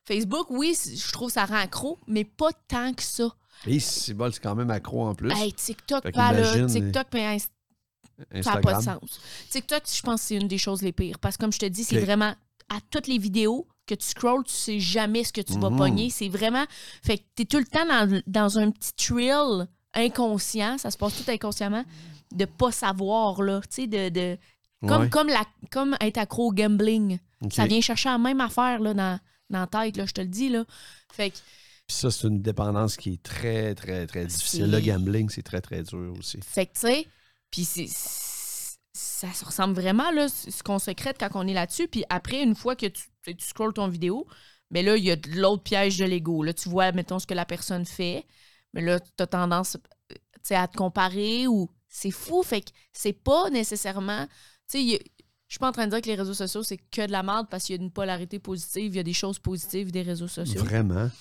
[0.03, 3.29] Facebook, oui, je trouve ça rend accro, mais pas tant que ça.
[3.67, 5.31] Et c'est bon, c'est quand même accro en plus.
[5.31, 6.65] Hey, TikTok, pas là.
[6.67, 7.49] TikTok, mais Inst-
[8.43, 9.19] ça n'a pas de sens.
[9.49, 11.19] TikTok, je pense que c'est une des choses les pires.
[11.19, 12.33] Parce que comme je te dis, c'est vraiment
[12.69, 15.77] à toutes les vidéos que tu scrolls, tu sais jamais ce que tu vas Mhm.
[15.77, 16.09] pogner.
[16.09, 16.63] C'est vraiment.
[17.03, 21.23] Fait que t'es tout le temps dans, dans un petit thrill inconscient, ça se passe
[21.23, 21.83] tout inconsciemment,
[22.31, 23.61] de pas savoir, là.
[23.61, 24.09] Tu sais, de.
[24.09, 24.37] de-
[24.87, 27.17] comme, Ouais, comme, la, comme être accro au gambling.
[27.51, 30.27] Ça vient chercher la même affaire, là, dans, dans la tête, là, je te le
[30.27, 30.65] dis, là.
[31.13, 31.37] Fait que.
[31.87, 34.71] Puis ça, c'est une dépendance qui est très, très, très difficile.
[34.71, 36.39] Le gambling, c'est très, très dur aussi.
[36.41, 37.07] Fait que, tu sais,
[37.51, 37.89] puis c'est-
[38.93, 41.87] ça se ressemble vraiment, là, ce qu'on secrète quand on est là-dessus.
[41.87, 44.27] Puis après, une fois que tu, tu scrolles ton vidéo,
[44.71, 46.43] mais là, il y a de l'autre piège de l'ego.
[46.43, 48.25] Là, tu vois, mettons, ce que la personne fait,
[48.73, 49.77] mais là, tu as tendance,
[50.09, 51.69] tu sais, à te comparer ou...
[51.95, 54.25] C'est fou, fait que c'est pas nécessairement...
[54.67, 54.99] Tu sais,
[55.47, 57.21] je suis pas en train de dire que les réseaux sociaux, c'est que de la
[57.21, 60.01] merde parce qu'il y a une polarité positive, il y a des choses positives des
[60.01, 60.63] réseaux sociaux.
[60.63, 61.11] Vraiment?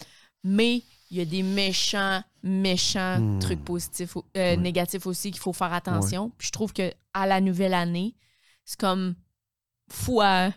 [0.44, 3.38] Mais il y a des méchants, méchants Hmm.
[3.38, 6.31] trucs positifs, euh, négatifs aussi qu'il faut faire attention.
[6.38, 8.14] Puis je trouve que à la nouvelle année,
[8.64, 9.14] c'est comme
[9.90, 10.52] fois,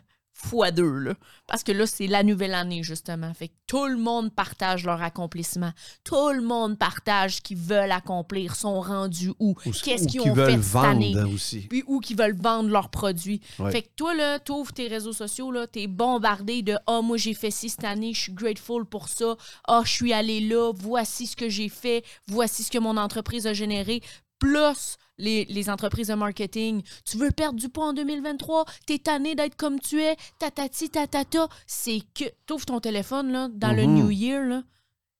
[0.46, 1.00] fois deux.
[1.00, 1.14] Là.
[1.48, 3.34] Parce que là, c'est la nouvelle année, justement.
[3.34, 5.72] Fait que tout le monde partage leur accomplissement.
[6.04, 10.22] Tout le monde partage ce qu'ils veulent accomplir, sont rendus où, Ou, qu'est-ce ou qu'ils
[10.22, 11.62] qui ont fait veulent cette vendre année aussi.
[11.62, 13.42] puis où qui veulent vendre leurs produits.
[13.60, 13.72] Ouais.
[13.72, 17.34] Fait que toi, là, t'ouvres tes réseaux sociaux, là, t'es bombardé de «Ah, moi, j'ai
[17.34, 19.36] fait ci cette année, je suis grateful pour ça.
[19.68, 23.48] Ah, je suis allé là, voici ce que j'ai fait, voici ce que mon entreprise
[23.48, 24.02] a généré.»
[24.38, 26.82] Plus les, les entreprises de marketing.
[27.06, 28.66] Tu veux perdre du poids en 2023?
[28.86, 30.16] T'es tanné d'être comme tu es?
[30.40, 31.48] Tatati, tatata.
[31.68, 32.26] C'est que...
[32.46, 33.96] T'ouvres ton téléphone, là, dans le Mhm.
[33.96, 34.64] New Year, là,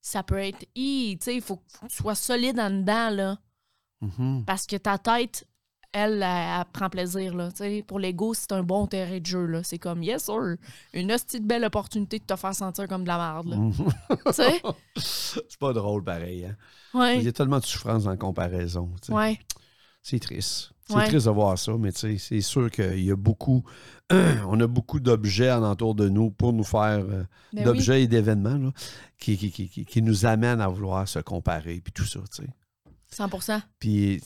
[0.02, 0.66] ça peut être...
[0.76, 3.38] Hi, Tu sais, il faut que tu sois solide en dedans, là.
[4.02, 4.44] Mhm.
[4.46, 5.48] Parce que ta tête,
[5.94, 7.34] elle, elle, elle prend plaisir.
[7.34, 7.50] Là.
[7.88, 9.46] Pour l'ego, c'est un bon terrain de jeu.
[9.46, 9.64] là.
[9.64, 10.58] C'est comme, yes, sir,
[10.94, 13.56] une hostie de belle opportunité de te faire sentir comme de la merde.
[13.56, 13.74] Mhm.
[14.34, 14.62] Sais?
[14.98, 16.46] c'est pas drôle pareil.
[16.94, 17.14] Hein?
[17.16, 18.92] Il y a tellement de souffrance en comparaison.
[19.08, 19.40] Ouais.
[20.08, 20.72] C'est triste.
[20.88, 21.08] C'est Ouais.
[21.08, 23.64] triste de voir ça, mais c'est sûr qu'il y a beaucoup,
[24.12, 27.64] on a beaucoup d'objets alentour de nous pour nous faire, euh, Ben oui.
[27.64, 28.72] d'objets et d'événements
[29.18, 32.44] qui, qui, qui, qui- qui nous amènent à vouloir se comparer, puis tout ça, tu
[32.44, 32.50] sais.
[33.10, 33.30] 100
[33.80, 34.22] Puis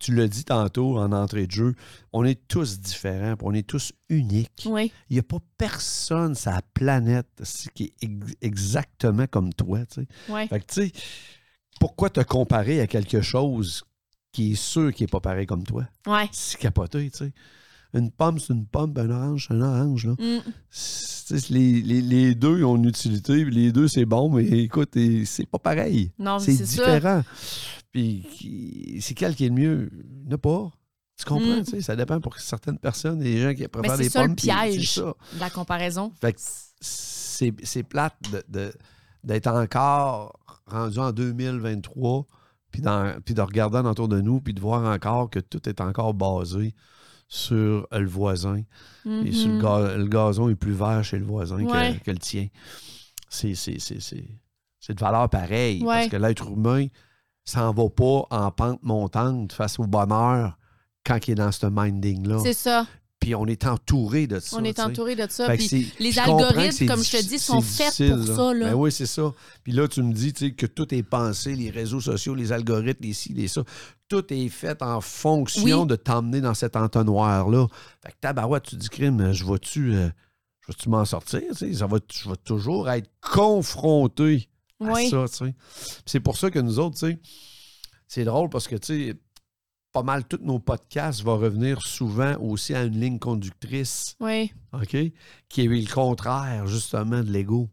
[0.00, 1.74] tu l'as dit tantôt en entrée de jeu,
[2.14, 4.62] on est tous différents, on est tous uniques.
[4.64, 4.90] Oui.
[5.10, 7.26] Il n'y a pas personne sur la planète
[7.74, 10.32] qui est ex- exactement comme toi, tu sais.
[10.32, 10.46] Ouais.
[10.48, 10.92] Fait que, tu sais,
[11.78, 13.84] pourquoi te comparer à quelque chose
[14.32, 15.84] qui est sûr qui n'est pas pareil comme toi?
[16.06, 16.28] Ouais.
[16.32, 17.32] C'est capoté, tu sais.
[17.92, 20.12] Une pomme, c'est une pomme, un orange, c'est un orange, là.
[20.12, 20.42] Mm.
[20.70, 24.44] C'est- tu sais, Les, les- les deux ont une utilité, les deux, c'est bon, mais
[24.44, 26.12] écoute, c'est pas pareil.
[26.18, 26.84] Non, C'est c'est ça.
[26.84, 27.22] différent.
[27.92, 29.90] Puis, c'est quel qui est le mieux?
[29.92, 30.70] Il n'y en a pas.
[31.18, 31.64] Tu comprends, Mm.
[31.64, 34.28] tu sais, ça dépend pour certaines personnes, des gens qui préfèrent c'est des ça, le
[34.28, 34.36] pommes.
[34.36, 34.88] piège.
[34.94, 35.14] C'est ça.
[35.34, 36.12] De la comparaison.
[36.20, 36.38] Fait que
[36.80, 38.72] c'est c'est plate de- de-
[39.24, 42.26] d'être encore rendu en 2023,
[42.70, 45.68] puis, dans- puis de regarder en autour de nous, puis de voir encore que tout
[45.68, 46.74] est encore basé
[47.28, 48.62] sur le voisin.
[49.24, 49.96] Et sur le, Mhm.
[50.02, 52.00] le gazon est plus vert chez le voisin que- Ouais.
[52.04, 52.48] que, le tien.
[53.28, 53.48] C'est
[54.94, 55.80] de valeur pareille.
[55.82, 55.86] Ouais.
[55.86, 56.86] Parce que l'être humain
[57.44, 60.58] s'en va pas en pente montante face au bonheur
[61.04, 62.38] quand il est dans ce minding-là.
[62.42, 62.86] C'est ça.
[63.20, 64.56] Puis on est entouré de ça.
[64.58, 65.50] On est entouré de ça.
[65.54, 68.70] Puis les algorithmes, comme je te dis, sont faits pour ça, là.
[68.70, 69.32] Ben oui, c'est ça.
[69.62, 72.50] Puis là, tu me dis tu sais, que tout est pensé, les réseaux sociaux, les
[72.50, 73.62] algorithmes, les ci, les ça.
[74.08, 75.86] Tout est fait en fonction Oui.
[75.86, 77.66] de t'emmener dans cet entonnoir-là.
[78.02, 80.08] Fait que tabarouette, tu dis, crime, je vais-tu euh,
[80.82, 81.42] je m'en sortir?
[81.50, 81.74] tu sais?
[81.74, 84.48] Ça va, je vais toujours être confronté
[84.80, 85.24] à ça.
[85.28, 85.44] tu sais.
[85.44, 87.18] Puis C'est pour ça que nous autres, tu sais,
[88.08, 89.14] c'est drôle parce que, tu sais,
[89.92, 94.16] pas mal tous nos podcasts vont revenir souvent aussi à une ligne conductrice.
[94.20, 94.52] Oui.
[94.72, 94.96] OK?
[95.48, 97.68] Qui est le contraire, justement, de l'ego.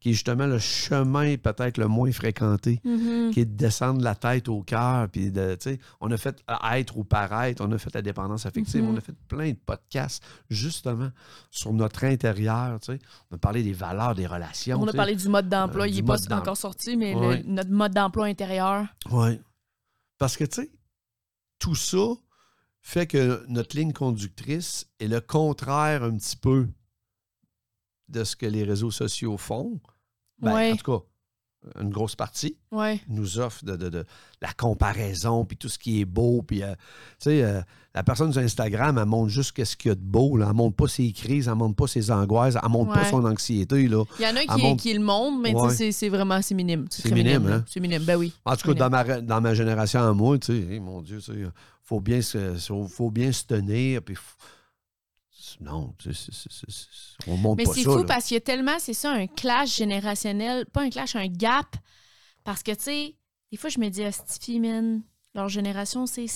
[0.00, 3.30] qui est justement le chemin peut-être le moins fréquenté, Mhm.
[3.32, 5.08] qui est de descendre la tête au cœur.
[5.08, 8.44] Puis de, tu sais, on a fait être ou paraître, on a fait la dépendance
[8.44, 8.88] affective, Mhm.
[8.90, 11.10] on a fait plein de podcasts justement
[11.52, 12.80] sur notre intérieur.
[12.80, 12.98] tu sais.
[13.30, 14.80] On a parlé des valeurs des relations.
[14.82, 15.84] On a parlé du mode d'emploi.
[15.84, 18.84] Euh, Il n'est pas encore sorti, mais le- notre mode d'emploi intérieur.
[19.12, 19.38] Oui.
[20.18, 20.70] Parce que, tu sais,
[21.62, 22.16] tout ça
[22.80, 26.68] fait que notre ligne conductrice est le contraire un petit peu
[28.08, 29.80] de ce que les réseaux sociaux font.
[30.40, 30.72] Ben, Ouais.
[30.72, 31.06] En tout cas,
[31.80, 33.00] une grosse partie Ouais.
[33.08, 34.04] nous offre de, de- de
[34.40, 36.42] la comparaison, puis tout ce qui est beau.
[36.42, 36.72] Puis, euh,
[37.20, 37.60] tu sais, euh,
[37.94, 40.36] la personne sur Instagram, elle montre juste ce qu'il y a de beau.
[40.36, 40.46] Là.
[40.50, 43.86] Elle montre pas ses crises, elle montre pas ses angoisses, elle montre pas son anxiété.
[43.86, 44.04] Là.
[44.18, 45.92] Il y en a qui, montre- qui le montrent, mais Ouais.
[45.92, 46.86] c'est- vraiment c'est minime.
[46.90, 47.64] C'est minime, hein?
[47.68, 48.32] C'est minime, ben oui.
[48.44, 51.18] En tout cas, dans ma, dans ma génération à moi, tu sais, hey, mon Dieu,
[51.18, 51.38] tu sais,
[51.84, 54.02] faut bien se, faut, faut bien se tenir.
[54.02, 54.36] Puis faut-
[55.60, 55.94] non,
[57.26, 58.04] on montre Mais pas c'est fou là.
[58.04, 61.76] parce qu'il y a tellement, c'est ça, un clash générationnel, pas un clash, un gap.
[62.44, 63.16] Parce que, tu sais,
[63.50, 65.02] des fois, je me dis, Stifi, man,
[65.34, 66.26] leur génération, c'est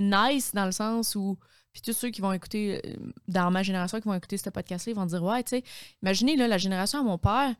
[0.00, 1.38] nice dans le sens où.
[1.72, 2.96] Puis tous ceux qui vont écouter, euh,
[3.28, 5.64] dans ma génération, qui vont écouter ce podcast-là, ils vont dire, ouais, tu sais,
[6.02, 7.54] imaginez, là, la génération à mon père,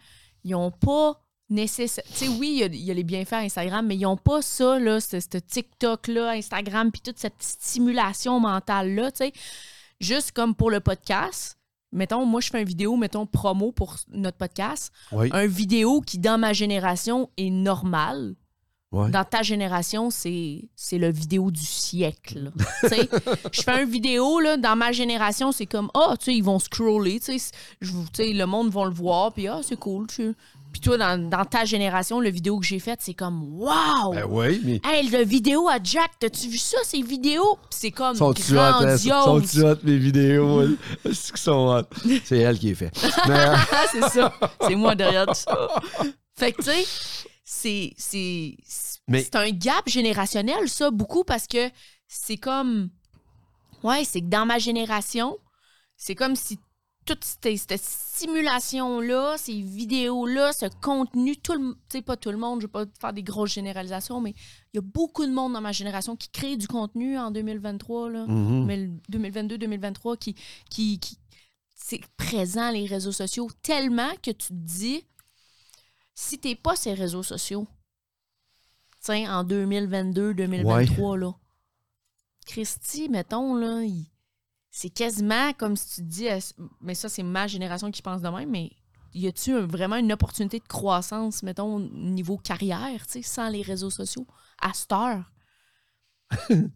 [0.44, 2.04] ils ont pas nécessaire.
[2.08, 4.16] Tu sais, oui, il y a- il y, a les bienfaits Instagram, mais ils n'ont
[4.18, 9.32] pas ça, là, ce, ce TikTok-là, Instagram, puis toute cette stimulation mentale-là, tu sais.
[10.02, 11.56] Juste comme pour le podcast,
[11.92, 14.92] mettons, moi, je fais une vidéo, mettons, promo pour notre podcast.
[15.12, 18.34] Oui, Un vidéo qui, dans ma génération, est normal.
[18.90, 19.10] ouais.
[19.10, 22.50] Dans ta génération, c'est le vidéo du siècle.
[23.52, 26.58] je fais une vidéo, là, dans ma génération, c'est comme, ah, tu sais, ils vont
[26.58, 27.52] scroller, tu sais,
[28.32, 30.34] le monde va le voir, puis ah, c'est cool, tu sais.
[30.72, 34.12] Puis toi, dans, dans ta génération, le vidéo que j'ai faite, c'est comme, wow!
[34.14, 34.80] Ben oui, mais.
[34.84, 37.58] Hey, le vidéo à Jack, t'as-tu vu ça, ces vidéos?
[37.70, 38.96] C'est comme Sont-tu hein?
[38.96, 40.62] Sont-tu hot, mes vidéos?
[41.04, 41.84] Est-ce qu'ils sont?
[42.24, 42.90] C'est elle qui est fait.
[43.28, 44.32] Mais, euh, Ah, c'est ça.
[44.66, 45.68] C'est moi derrière tout ça.
[46.38, 46.84] Fait que, tu sais,
[47.44, 48.56] c'est- c'est
[49.08, 51.68] Mais- c'est un gap générationnel, ça, beaucoup, parce que
[52.08, 52.88] c'est comme.
[53.82, 55.36] Ouais, c'est que dans ma génération,
[55.96, 56.58] c'est comme si
[57.04, 61.74] toute cette, cette stimulation-là, ces vidéos-là, ce contenu, tout le.
[61.88, 64.30] Tu sais, pas tout le monde, je vais pas faire des grosses généralisations, mais
[64.72, 68.10] il y a beaucoup de monde dans ma génération qui crée du contenu en 2023,
[68.10, 68.26] là.
[68.26, 68.64] mhm.
[68.66, 70.34] Mais le 2022-2023 qui,
[70.70, 71.18] qui, qui
[71.74, 75.04] c'est présent les réseaux sociaux tellement que tu te dis
[76.14, 77.66] si t'es pas ces réseaux sociaux
[79.00, 81.32] tiens en 2022-2023 là
[82.46, 84.06] Christy mettons là il-
[84.72, 86.28] c'est quasiment comme si tu te dis
[86.80, 88.70] mais ça c'est ma génération qui pense de même mais
[89.14, 93.50] y a-tu un- vraiment une opportunité de croissance mettons au niveau carrière tu sais sans
[93.50, 94.26] les réseaux sociaux
[94.60, 95.30] à cette heure?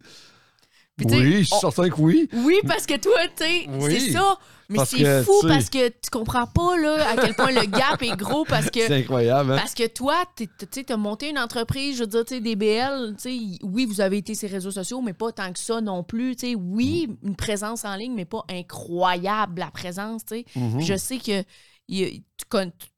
[0.96, 2.26] Puis, Oui, je suis on- certain que oui.
[2.32, 4.00] oui, parce que toi, tu sais, Oui.
[4.00, 4.38] c'est ça.
[4.68, 8.16] Mais c'est fou parce que tu comprends pas là, à quel point le gap est
[8.16, 8.80] gros parce que.
[8.86, 9.58] C'est incroyable, hein?
[9.58, 10.48] Parce que toi, tu
[10.88, 14.00] as monté une entreprise, je veux dire, tu sais, des BL, tu sais, oui, vous
[14.00, 16.34] avez été ces réseaux sociaux, mais pas tant que ça non plus.
[16.34, 16.54] tu sais.
[16.56, 17.28] Oui, Mm.
[17.28, 20.24] une présence en ligne, mais pas incroyable la présence.
[20.24, 20.44] tu sais.
[20.56, 20.80] Mhm.
[20.80, 21.44] Je sais que
[21.88, 22.22] il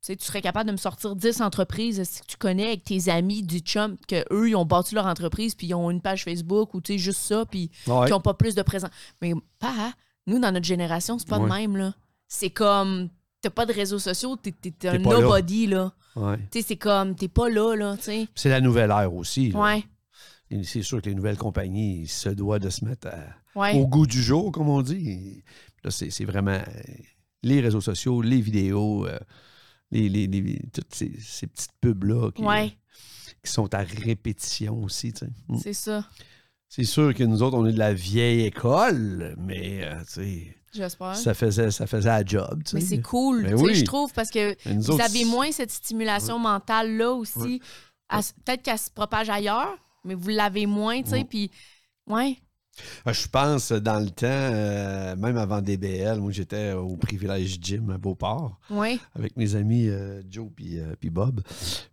[0.02, 3.58] tu, serais capable de me sortir 10 entreprises si tu connais avec tes amis du
[3.60, 6.80] chum que eux ils ont bâti leur entreprise puis ils ont une page Facebook ou
[6.80, 8.06] tu sais juste ça puis Ouais.
[8.06, 8.90] qui n'ont pas plus de présence.
[9.22, 9.92] Mais pas, hein?
[10.26, 11.48] nous, dans notre génération, c'est pas de Ouais.
[11.60, 11.94] même, là.
[12.26, 13.08] C'est comme,
[13.40, 14.98] t'as pas de réseaux sociaux, t'es, t'es- t'es un là.
[14.98, 15.92] nobody, là.
[16.16, 16.36] Ouais.
[16.50, 18.28] Tu sais, c'est comme, t'es pas là, là, tu sais.
[18.34, 19.50] C'est la nouvelle ère aussi.
[19.52, 19.60] là.
[19.60, 19.84] Ouais,
[20.50, 24.06] Et C'est sûr que les nouvelles compagnies se doivent de se mettre à- au goût
[24.06, 25.42] du jour, comme on dit.
[25.84, 26.62] Là, c'est c'est vraiment euh,
[27.42, 29.18] les réseaux sociaux, les vidéos, euh,
[29.90, 32.76] les, les- les- toutes ces, ces petites pubs-là qui, Ouais,
[33.44, 35.12] qui sont à répétition aussi.
[35.12, 35.30] tu sais.
[35.48, 35.58] Mm.
[35.62, 36.08] c'est ça.
[36.68, 40.56] C'est sûr que nous autres, on est de la vieille école, mais euh, tu sais,
[40.74, 41.16] J'espère.
[41.16, 42.62] ça faisait ça faisait la job.
[42.64, 43.74] tu Mais c'est cool, Ben oui.
[43.74, 47.62] je trouve, parce que vous autres, avez moins cette stimulation mentale-là aussi.
[48.12, 48.18] Ouais.
[48.44, 51.50] Peut-être qu'elle se propage ailleurs, mais vous l'avez moins, tu sais, puis...
[52.06, 52.36] Ouais,
[53.06, 57.98] Je pense, dans le temps, euh, même avant DBL, moi, j'étais au Privilège Gym à
[57.98, 58.58] Beauport
[59.14, 61.40] avec mes amis euh, Joe puis euh, Bob.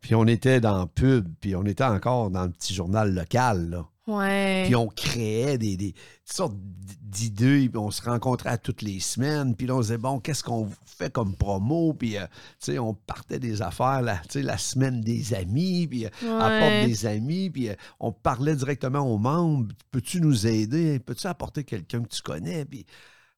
[0.02, 3.86] Puis on était dans pub, puis on était encore dans le petit journal local, là.
[4.08, 4.64] Ouais.
[4.66, 5.94] Puis on créait des, des
[6.26, 10.20] sortes d'idées, puis on se rencontrait à toutes les semaines, puis là, on disait, bon,
[10.20, 11.94] qu'est-ce qu'on fait comme promo?
[11.94, 12.26] Puis, euh,
[12.60, 17.06] tu sais, on partait des affaires, la, la semaine des amis, puis euh, apporte des
[17.06, 19.74] amis, puis euh, on parlait directement aux membres.
[19.92, 21.00] Peux-tu nous aider?
[21.00, 22.66] Peux-tu apporter quelqu'un que tu connais?
[22.66, 22.86] Puis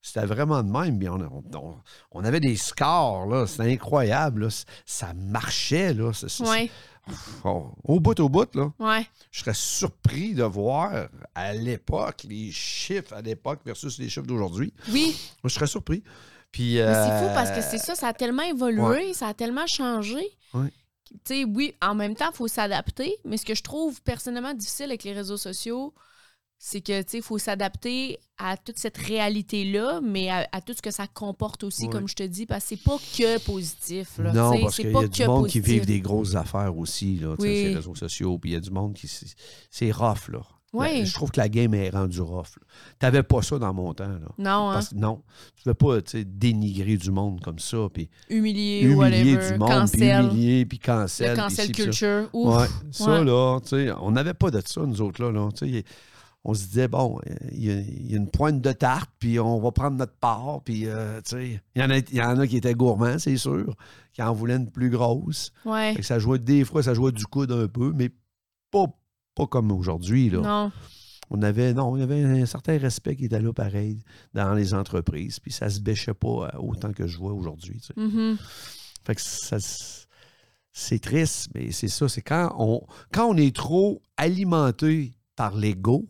[0.02, 0.98] c'était vraiment de même.
[0.98, 1.76] Puis on, on- on-
[2.12, 3.46] on avait des scores, là.
[3.46, 4.48] C'était incroyable, là.
[4.86, 6.10] Ça marchait, là.
[6.48, 6.70] Ouais,
[7.44, 8.72] au bout, au bout, là.
[8.78, 9.06] ouais.
[9.30, 14.72] Je serais surpris de voir à l'époque les chiffres à l'époque versus les chiffres d'aujourd'hui.
[14.90, 16.02] Oui, je serais surpris.
[16.50, 19.34] Puis, Mais c'est fou euh, parce que c'est ça, ça a tellement évolué, ça a
[19.34, 20.20] tellement changé.
[20.54, 20.72] Ouais.
[21.10, 24.54] Tu sais, oui, en même temps, il faut s'adapter, mais ce que je trouve personnellement
[24.54, 25.94] difficile avec les réseaux sociaux,
[26.60, 30.72] c'est que, tu sais, il faut s'adapter à toute cette réalité-là, mais à, à tout
[30.74, 34.18] ce que ça comporte aussi, comme je te dis, parce que c'est pas que positif.
[34.18, 35.62] Là, Non, parce qu'il y a du monde positif.
[35.64, 37.56] qui vivent des grosses affaires aussi, là, Oui.
[37.60, 38.38] sur les réseaux sociaux.
[38.38, 39.08] Puis il y a du monde qui.
[39.70, 40.40] C'est rough, là.
[40.74, 41.06] Oui.
[41.06, 42.58] Je trouve que la game est rendue rough.
[42.98, 44.18] T'avais pas ça dans mon temps, là.
[44.36, 45.22] Non, hein, Parce non,
[45.56, 49.68] tu ne veux pas dénigrer du monde comme ça, puis humilier, humilier whatever, du monde,
[49.68, 51.28] puis cancel, humilier, puis cancel.
[51.28, 51.82] le puis cancel puis ça.
[51.84, 52.28] culture.
[52.34, 52.56] Ouf.
[52.56, 53.24] Ouais, ça, Ouais.
[53.24, 55.32] là, tu sais, on n'avait pas de ça, nous autres, là.
[55.32, 55.48] là.
[56.50, 59.10] On se disait, bon, euh, il y, a- il y a une pointe de tarte,
[59.18, 62.14] puis on va prendre notre part, puis, euh, tu sais, il y, en a- il
[62.14, 63.76] y en a qui étaient gourmands, c'est sûr,
[64.14, 65.52] qui en voulaient une plus grosse.
[65.66, 65.92] Ouais.
[65.92, 68.08] Fait que ça jouait des fois, ça jouait du coude un peu, mais
[68.70, 68.86] pas,
[69.34, 70.40] pas comme aujourd'hui, là.
[70.40, 70.72] Non.
[71.30, 73.98] On avait, non, il y avait un certain respect qui était là, pareil,
[74.32, 77.88] dans les entreprises, puis ça se bêchait pas euh, autant que je vois aujourd'hui, tu
[77.88, 77.94] sais.
[78.00, 78.38] Mhm.
[79.04, 79.58] Fait que ça,
[80.72, 82.08] c'est triste, mais c'est ça.
[82.08, 82.80] C'est quand on,
[83.12, 86.06] quand on est trop alimenté par l'ego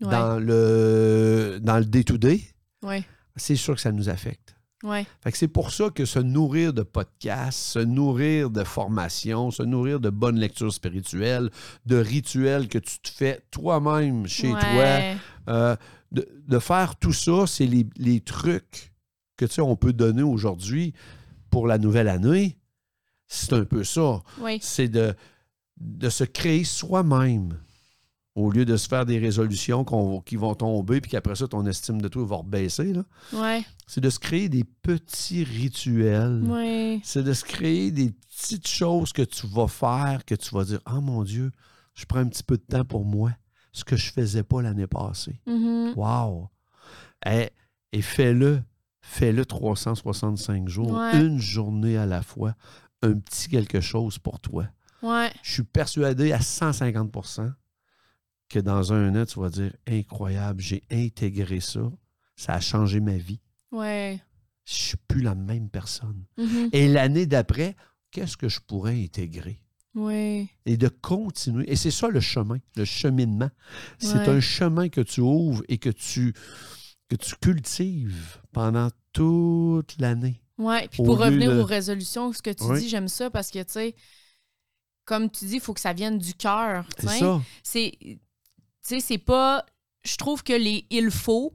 [0.00, 0.10] Ouais.
[0.10, 2.42] dans le dans le day-to-day,
[2.82, 3.04] Ouais.
[3.36, 4.54] c'est sûr que ça nous affecte.
[4.84, 5.04] Ouais.
[5.24, 9.64] Fait que c'est pour ça que se nourrir de podcasts, se nourrir de formations, se
[9.64, 11.50] nourrir de bonnes lectures spirituelles,
[11.84, 15.16] de rituels que tu te fais toi-même chez toi,
[15.48, 15.74] euh,
[16.12, 18.92] de, de faire tout ça, c'est les, les trucs
[19.36, 20.94] que tu sais, on peut donner aujourd'hui
[21.50, 22.56] pour la nouvelle année.
[23.26, 24.22] C'est un peu ça.
[24.60, 25.12] C'est de,
[25.80, 27.58] de se créer soi-même
[28.38, 29.84] au lieu de se faire des résolutions
[30.24, 32.92] qui vont tomber puis qu'après ça, ton estime de toi va rebaisser.
[33.32, 33.64] Ouais.
[33.86, 36.42] C'est de se créer des petits rituels.
[36.44, 37.00] Ouais.
[37.02, 40.80] C'est de se créer des petites choses que tu vas faire, que tu vas dire
[40.84, 41.50] Ah mon Dieu,
[41.94, 43.32] je prends un petit peu de temps pour moi,
[43.72, 45.40] ce que je faisais pas l'année passée.
[45.46, 45.94] Mhm.
[45.96, 46.48] Wow!
[47.26, 47.50] Et,
[47.92, 48.62] et fais-le.
[49.00, 51.18] Fais-le 365 jours, Ouais.
[51.24, 52.54] une journée à la fois,
[53.02, 54.66] un petit quelque chose pour toi.
[55.02, 57.10] Je suis persuadé à 150
[58.48, 61.80] que dans un an, tu vas dire incroyable, j'ai intégré ça,
[62.36, 63.40] ça a changé ma vie.
[63.72, 64.18] Ouais.
[64.64, 66.24] Je suis plus la même personne.
[66.36, 66.70] Mhm.
[66.72, 67.76] Et l'année d'après,
[68.10, 69.62] qu'est-ce que je pourrais intégrer?
[69.94, 70.46] Ouais.
[70.66, 71.70] Et de continuer.
[71.70, 73.50] Et c'est ça le chemin, le cheminement.
[73.98, 74.28] C'est Ouais.
[74.28, 76.32] un chemin que tu ouvres et que tu,
[77.08, 80.40] que tu cultives pendant toute l'année.
[80.58, 80.86] Ouais.
[80.88, 82.80] Puis pour revenir de- aux résolutions, ce que tu Oui.
[82.80, 83.94] dis, j'aime ça parce que, tu sais,
[85.04, 86.86] comme tu dis, il faut que ça vienne du cœur.
[86.98, 87.40] C'est ça.
[87.62, 87.92] C'est.
[88.88, 89.64] Tu sais, c'est pas.
[90.04, 91.52] Je trouve que les il faut,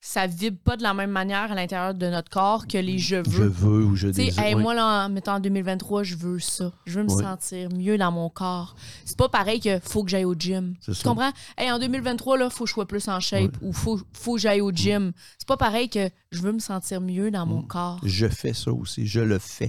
[0.00, 3.16] ça vibre pas de la même manière à l'intérieur de notre corps que les je
[3.22, 3.48] Je veux.
[3.48, 4.42] veux ou je Tu sais, désire.
[4.42, 4.62] hey, Ouais.
[4.62, 6.72] moi, là, en mettant en 2023, je veux ça.
[6.86, 8.74] Je veux me sentir mieux dans mon corps.
[9.04, 10.74] C'est pas pareil que faut que j'aille au gym.
[10.82, 11.02] Tu ça.
[11.06, 11.32] comprends?
[11.58, 14.40] Hey, en 2023, là, faut que je sois plus en shape ou faut, faut que
[14.40, 15.12] j'aille au gym.
[15.36, 17.66] C'est pas pareil que je veux me sentir mieux dans mon Mm.
[17.66, 18.00] corps.
[18.04, 19.06] Je fais ça aussi.
[19.06, 19.68] Je le fais.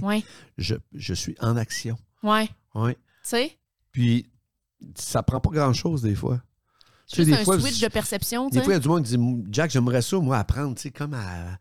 [0.56, 1.98] Je, je suis en action.
[2.22, 2.48] ouais.
[2.74, 2.94] Ouais.
[2.94, 3.58] Tu sais?
[3.90, 4.30] Puis,
[4.94, 6.40] ça prend pas grand-chose des fois.
[7.14, 8.64] Sais, Juste des un fois, switch de perception, Des sais.
[8.64, 10.90] fois, il y a du monde qui dit Jack, j'aimerais ça, moi, apprendre, tu sais,
[10.90, 11.58] comme à,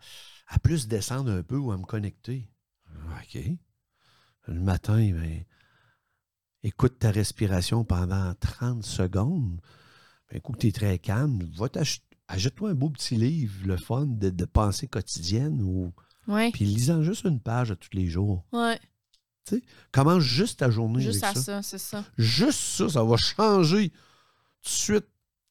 [0.48, 2.50] à plus descendre un peu ou à me connecter.
[3.22, 3.40] OK.
[4.48, 5.44] Le matin, ben,
[6.64, 9.60] écoute ta respiration pendant 30 secondes.
[10.30, 11.40] Ben, écoute, tu es très calme.
[11.58, 11.68] Va
[12.28, 15.92] Achète-toi un beau petit livre, le fun de, de pensée quotidienne, ou
[16.28, 18.46] Ouais, puis lisant juste une page à tous les jours.
[18.54, 18.80] ouais.
[19.92, 21.62] Commence juste ta journée Juste avec à ça.
[21.62, 22.06] ça, c'est ça.
[22.18, 23.96] Juste ça, ça va changer tout
[24.64, 25.08] de suite.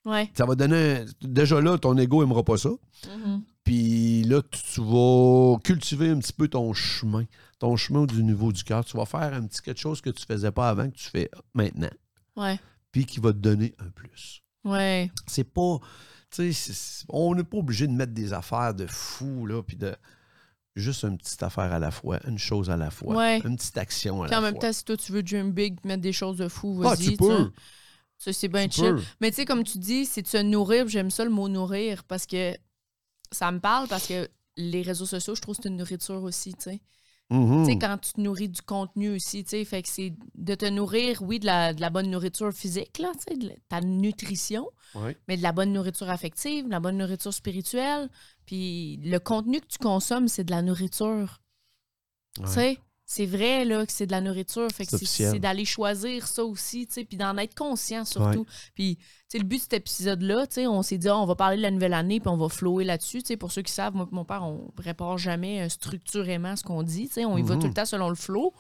[0.07, 0.31] Ouais.
[0.35, 1.01] Ça va donner.
[1.01, 2.71] un- Déjà là, ton ego n'aimera pas ça.
[2.71, 3.43] Mhm.
[3.65, 7.25] Puis là, tu, vas cultiver un petit peu ton chemin,
[7.59, 8.85] ton chemin du niveau du cœur.
[8.85, 11.31] Tu vas faire un petit quelque chose que tu faisais pas avant, que tu fais
[11.55, 11.91] maintenant,
[12.37, 12.59] Ouais.
[12.91, 14.43] puis qui va te donner un plus.
[14.65, 15.11] Ouais.
[15.27, 15.79] C'est pas.
[16.31, 19.95] Tu sais, on n'est pas obligé de mettre des affaires de fou, là, puis de.
[20.77, 23.41] Juste une petite affaire à la fois, une chose à la fois, Ouais.
[23.45, 24.69] une petite action à Puis en la même fois.
[24.69, 27.11] temps, si toi, tu veux dream big, mettre des choses de fou, ah, vas-y.
[27.11, 27.51] tu peux.
[28.21, 28.97] Ça, c'est bien chill.
[29.23, 30.87] Mais tu sais, comme tu dis, c'est de se nourrir.
[30.87, 32.55] J'aime ça le mot nourrir parce que
[33.33, 34.29] ça me parle parce que
[34.59, 36.81] les réseaux sociaux, je trouve que c'est une nourriture aussi, tu sais.
[37.65, 40.55] Tu sais, quand tu te nourris du contenu aussi, tu sais, fait que c'est de
[40.55, 43.81] te nourrir, oui, de la, de la bonne nourriture physique, là, tu sais, de ta
[43.81, 44.69] nutrition,
[45.29, 48.11] mais de la bonne nourriture affective, de la bonne nourriture spirituelle.
[48.45, 51.41] Puis le contenu que tu consommes, c'est de la nourriture.
[52.39, 52.45] Ouais.
[52.47, 52.79] Tu sais,
[53.11, 54.69] c'est vrai là, que c'est de la nourriture.
[54.73, 58.47] Fait que C'est d'aller choisir ça aussi, puis d'en être conscient surtout.
[58.77, 61.57] Puis, tu sais, le but de cet épisode-là, on s'est dit, Ah, on va parler
[61.57, 63.25] de la nouvelle année, puis on va flower là-dessus.
[63.37, 66.85] Pour ceux qui savent, moi et mon père, on prépare jamais euh, structurément ce qu'on
[66.85, 67.11] dit.
[67.17, 68.55] On y va tout le temps selon le flow.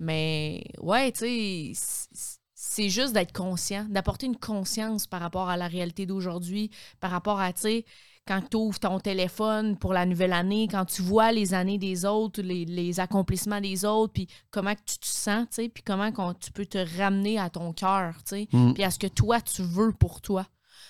[0.00, 5.68] Mais, ouais, tu sais, c'est juste d'être conscient, d'apporter une conscience par rapport à la
[5.68, 7.84] réalité d'aujourd'hui, par rapport à, tu sais,
[8.26, 12.04] quand tu ouvres ton téléphone pour la nouvelle année, quand tu vois les années des
[12.04, 15.82] autres, les, les accomplissements des autres, puis comment que tu te sens, tu sais, puis
[15.84, 18.72] comment tu peux te ramener à ton cœur, tu sais, Mm.
[18.74, 20.46] puis à ce que toi, tu veux pour toi.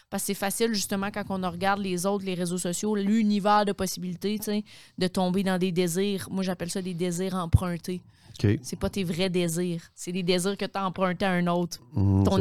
[0.08, 3.72] Parce que c'est facile, justement, quand on regarde les autres, les réseaux sociaux, l'univers de
[3.72, 4.64] possibilités, tu sais,
[4.98, 6.28] de tomber dans des désirs.
[6.30, 8.02] Moi, j'appelle ça des désirs empruntés.
[8.42, 8.58] OK.
[8.62, 9.82] C'est pas tes vrais désirs.
[9.94, 11.80] C'est des désirs que tu as empruntés à un autre.
[11.94, 12.40] Mm, Ton bon.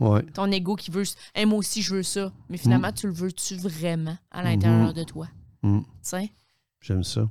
[0.00, 0.22] Ouais.
[0.34, 1.04] Ton ego qui veut.
[1.34, 2.32] Hey, moi aussi, je veux ça.
[2.48, 4.92] Mais finalement, tu le veux-tu vraiment à l'intérieur Mhm.
[4.94, 5.28] de toi?
[5.62, 5.80] Mm.
[5.80, 6.32] Tu sais?
[6.80, 7.28] J'aime ça.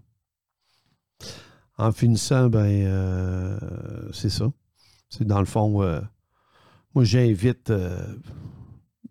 [1.77, 3.57] En finissant, ben, euh,
[4.13, 4.45] c'est ça.
[5.09, 6.01] C'est dans le fond, euh,
[6.93, 8.15] moi, j'invite, euh,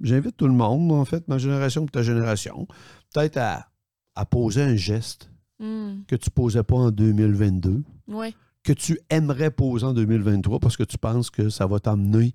[0.00, 2.66] j'invite tout le monde, en fait, ma génération et ta génération,
[3.12, 3.66] peut-être à,
[4.14, 5.30] à poser un geste
[5.60, 6.02] Hmm.
[6.06, 8.32] que tu posais pas en 2022, Ouais.
[8.62, 12.32] que tu aimerais poser en 2023 parce que tu penses que ça va t'amener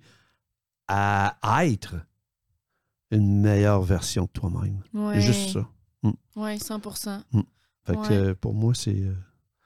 [0.87, 1.95] à être
[3.11, 4.81] une meilleure version de toi-même.
[4.93, 5.15] Ouais.
[5.15, 5.69] C'est juste ça.
[6.35, 7.21] Ouais, 100%
[7.85, 8.35] Fait que Ouais.
[8.35, 9.13] pour moi, c'est euh,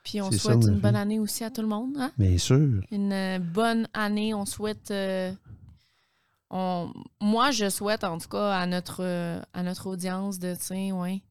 [0.03, 1.95] Puis on ça, souhaite une bonne année aussi à tout le monde.
[1.97, 2.11] Hein?
[2.18, 2.82] bien sûr.
[2.91, 4.34] Une euh, bonne année.
[4.34, 4.91] On souhaite.
[4.91, 5.34] euh,
[6.49, 6.91] on,
[7.22, 9.03] moi, je souhaite, en tout cas, à notre,
[9.53, 10.55] à notre audience de,
[10.93, 11.22] ouais,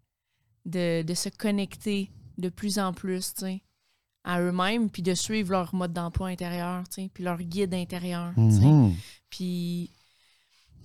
[0.64, 3.62] de, de se connecter de plus en plus, tu sais,
[4.27, 6.83] à eux-mêmes, puis de suivre leur mode d'emploi intérieur,
[7.14, 8.33] puis leur guide intérieur.
[8.37, 8.93] Mhm.
[9.31, 9.93] Puis,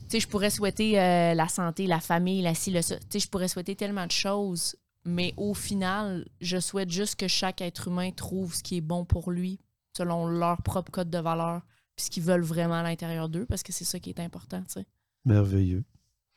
[0.01, 2.97] tu sais, je pourrais souhaiter euh, la santé, la famille, la ci, le ça.
[2.97, 4.75] Tu sais, je pourrais souhaiter tellement de choses,
[5.05, 9.05] mais au final, je souhaite juste que chaque être humain trouve ce qui est bon
[9.05, 9.59] pour lui,
[9.97, 11.63] selon leur propre code de valeur,
[11.95, 14.61] puis ce qu'ils veulent vraiment à l'intérieur d'eux, parce que c'est ça qui est important,
[14.61, 14.85] tu sais.
[15.25, 15.83] Merveilleux.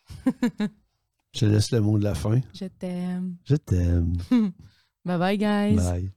[1.35, 2.41] Je te laisse le mot de la fin.
[2.55, 3.37] Je t'aime.
[3.45, 4.17] Je t'aime.
[5.05, 5.77] Bye bye, guys.
[5.77, 6.11] Bye.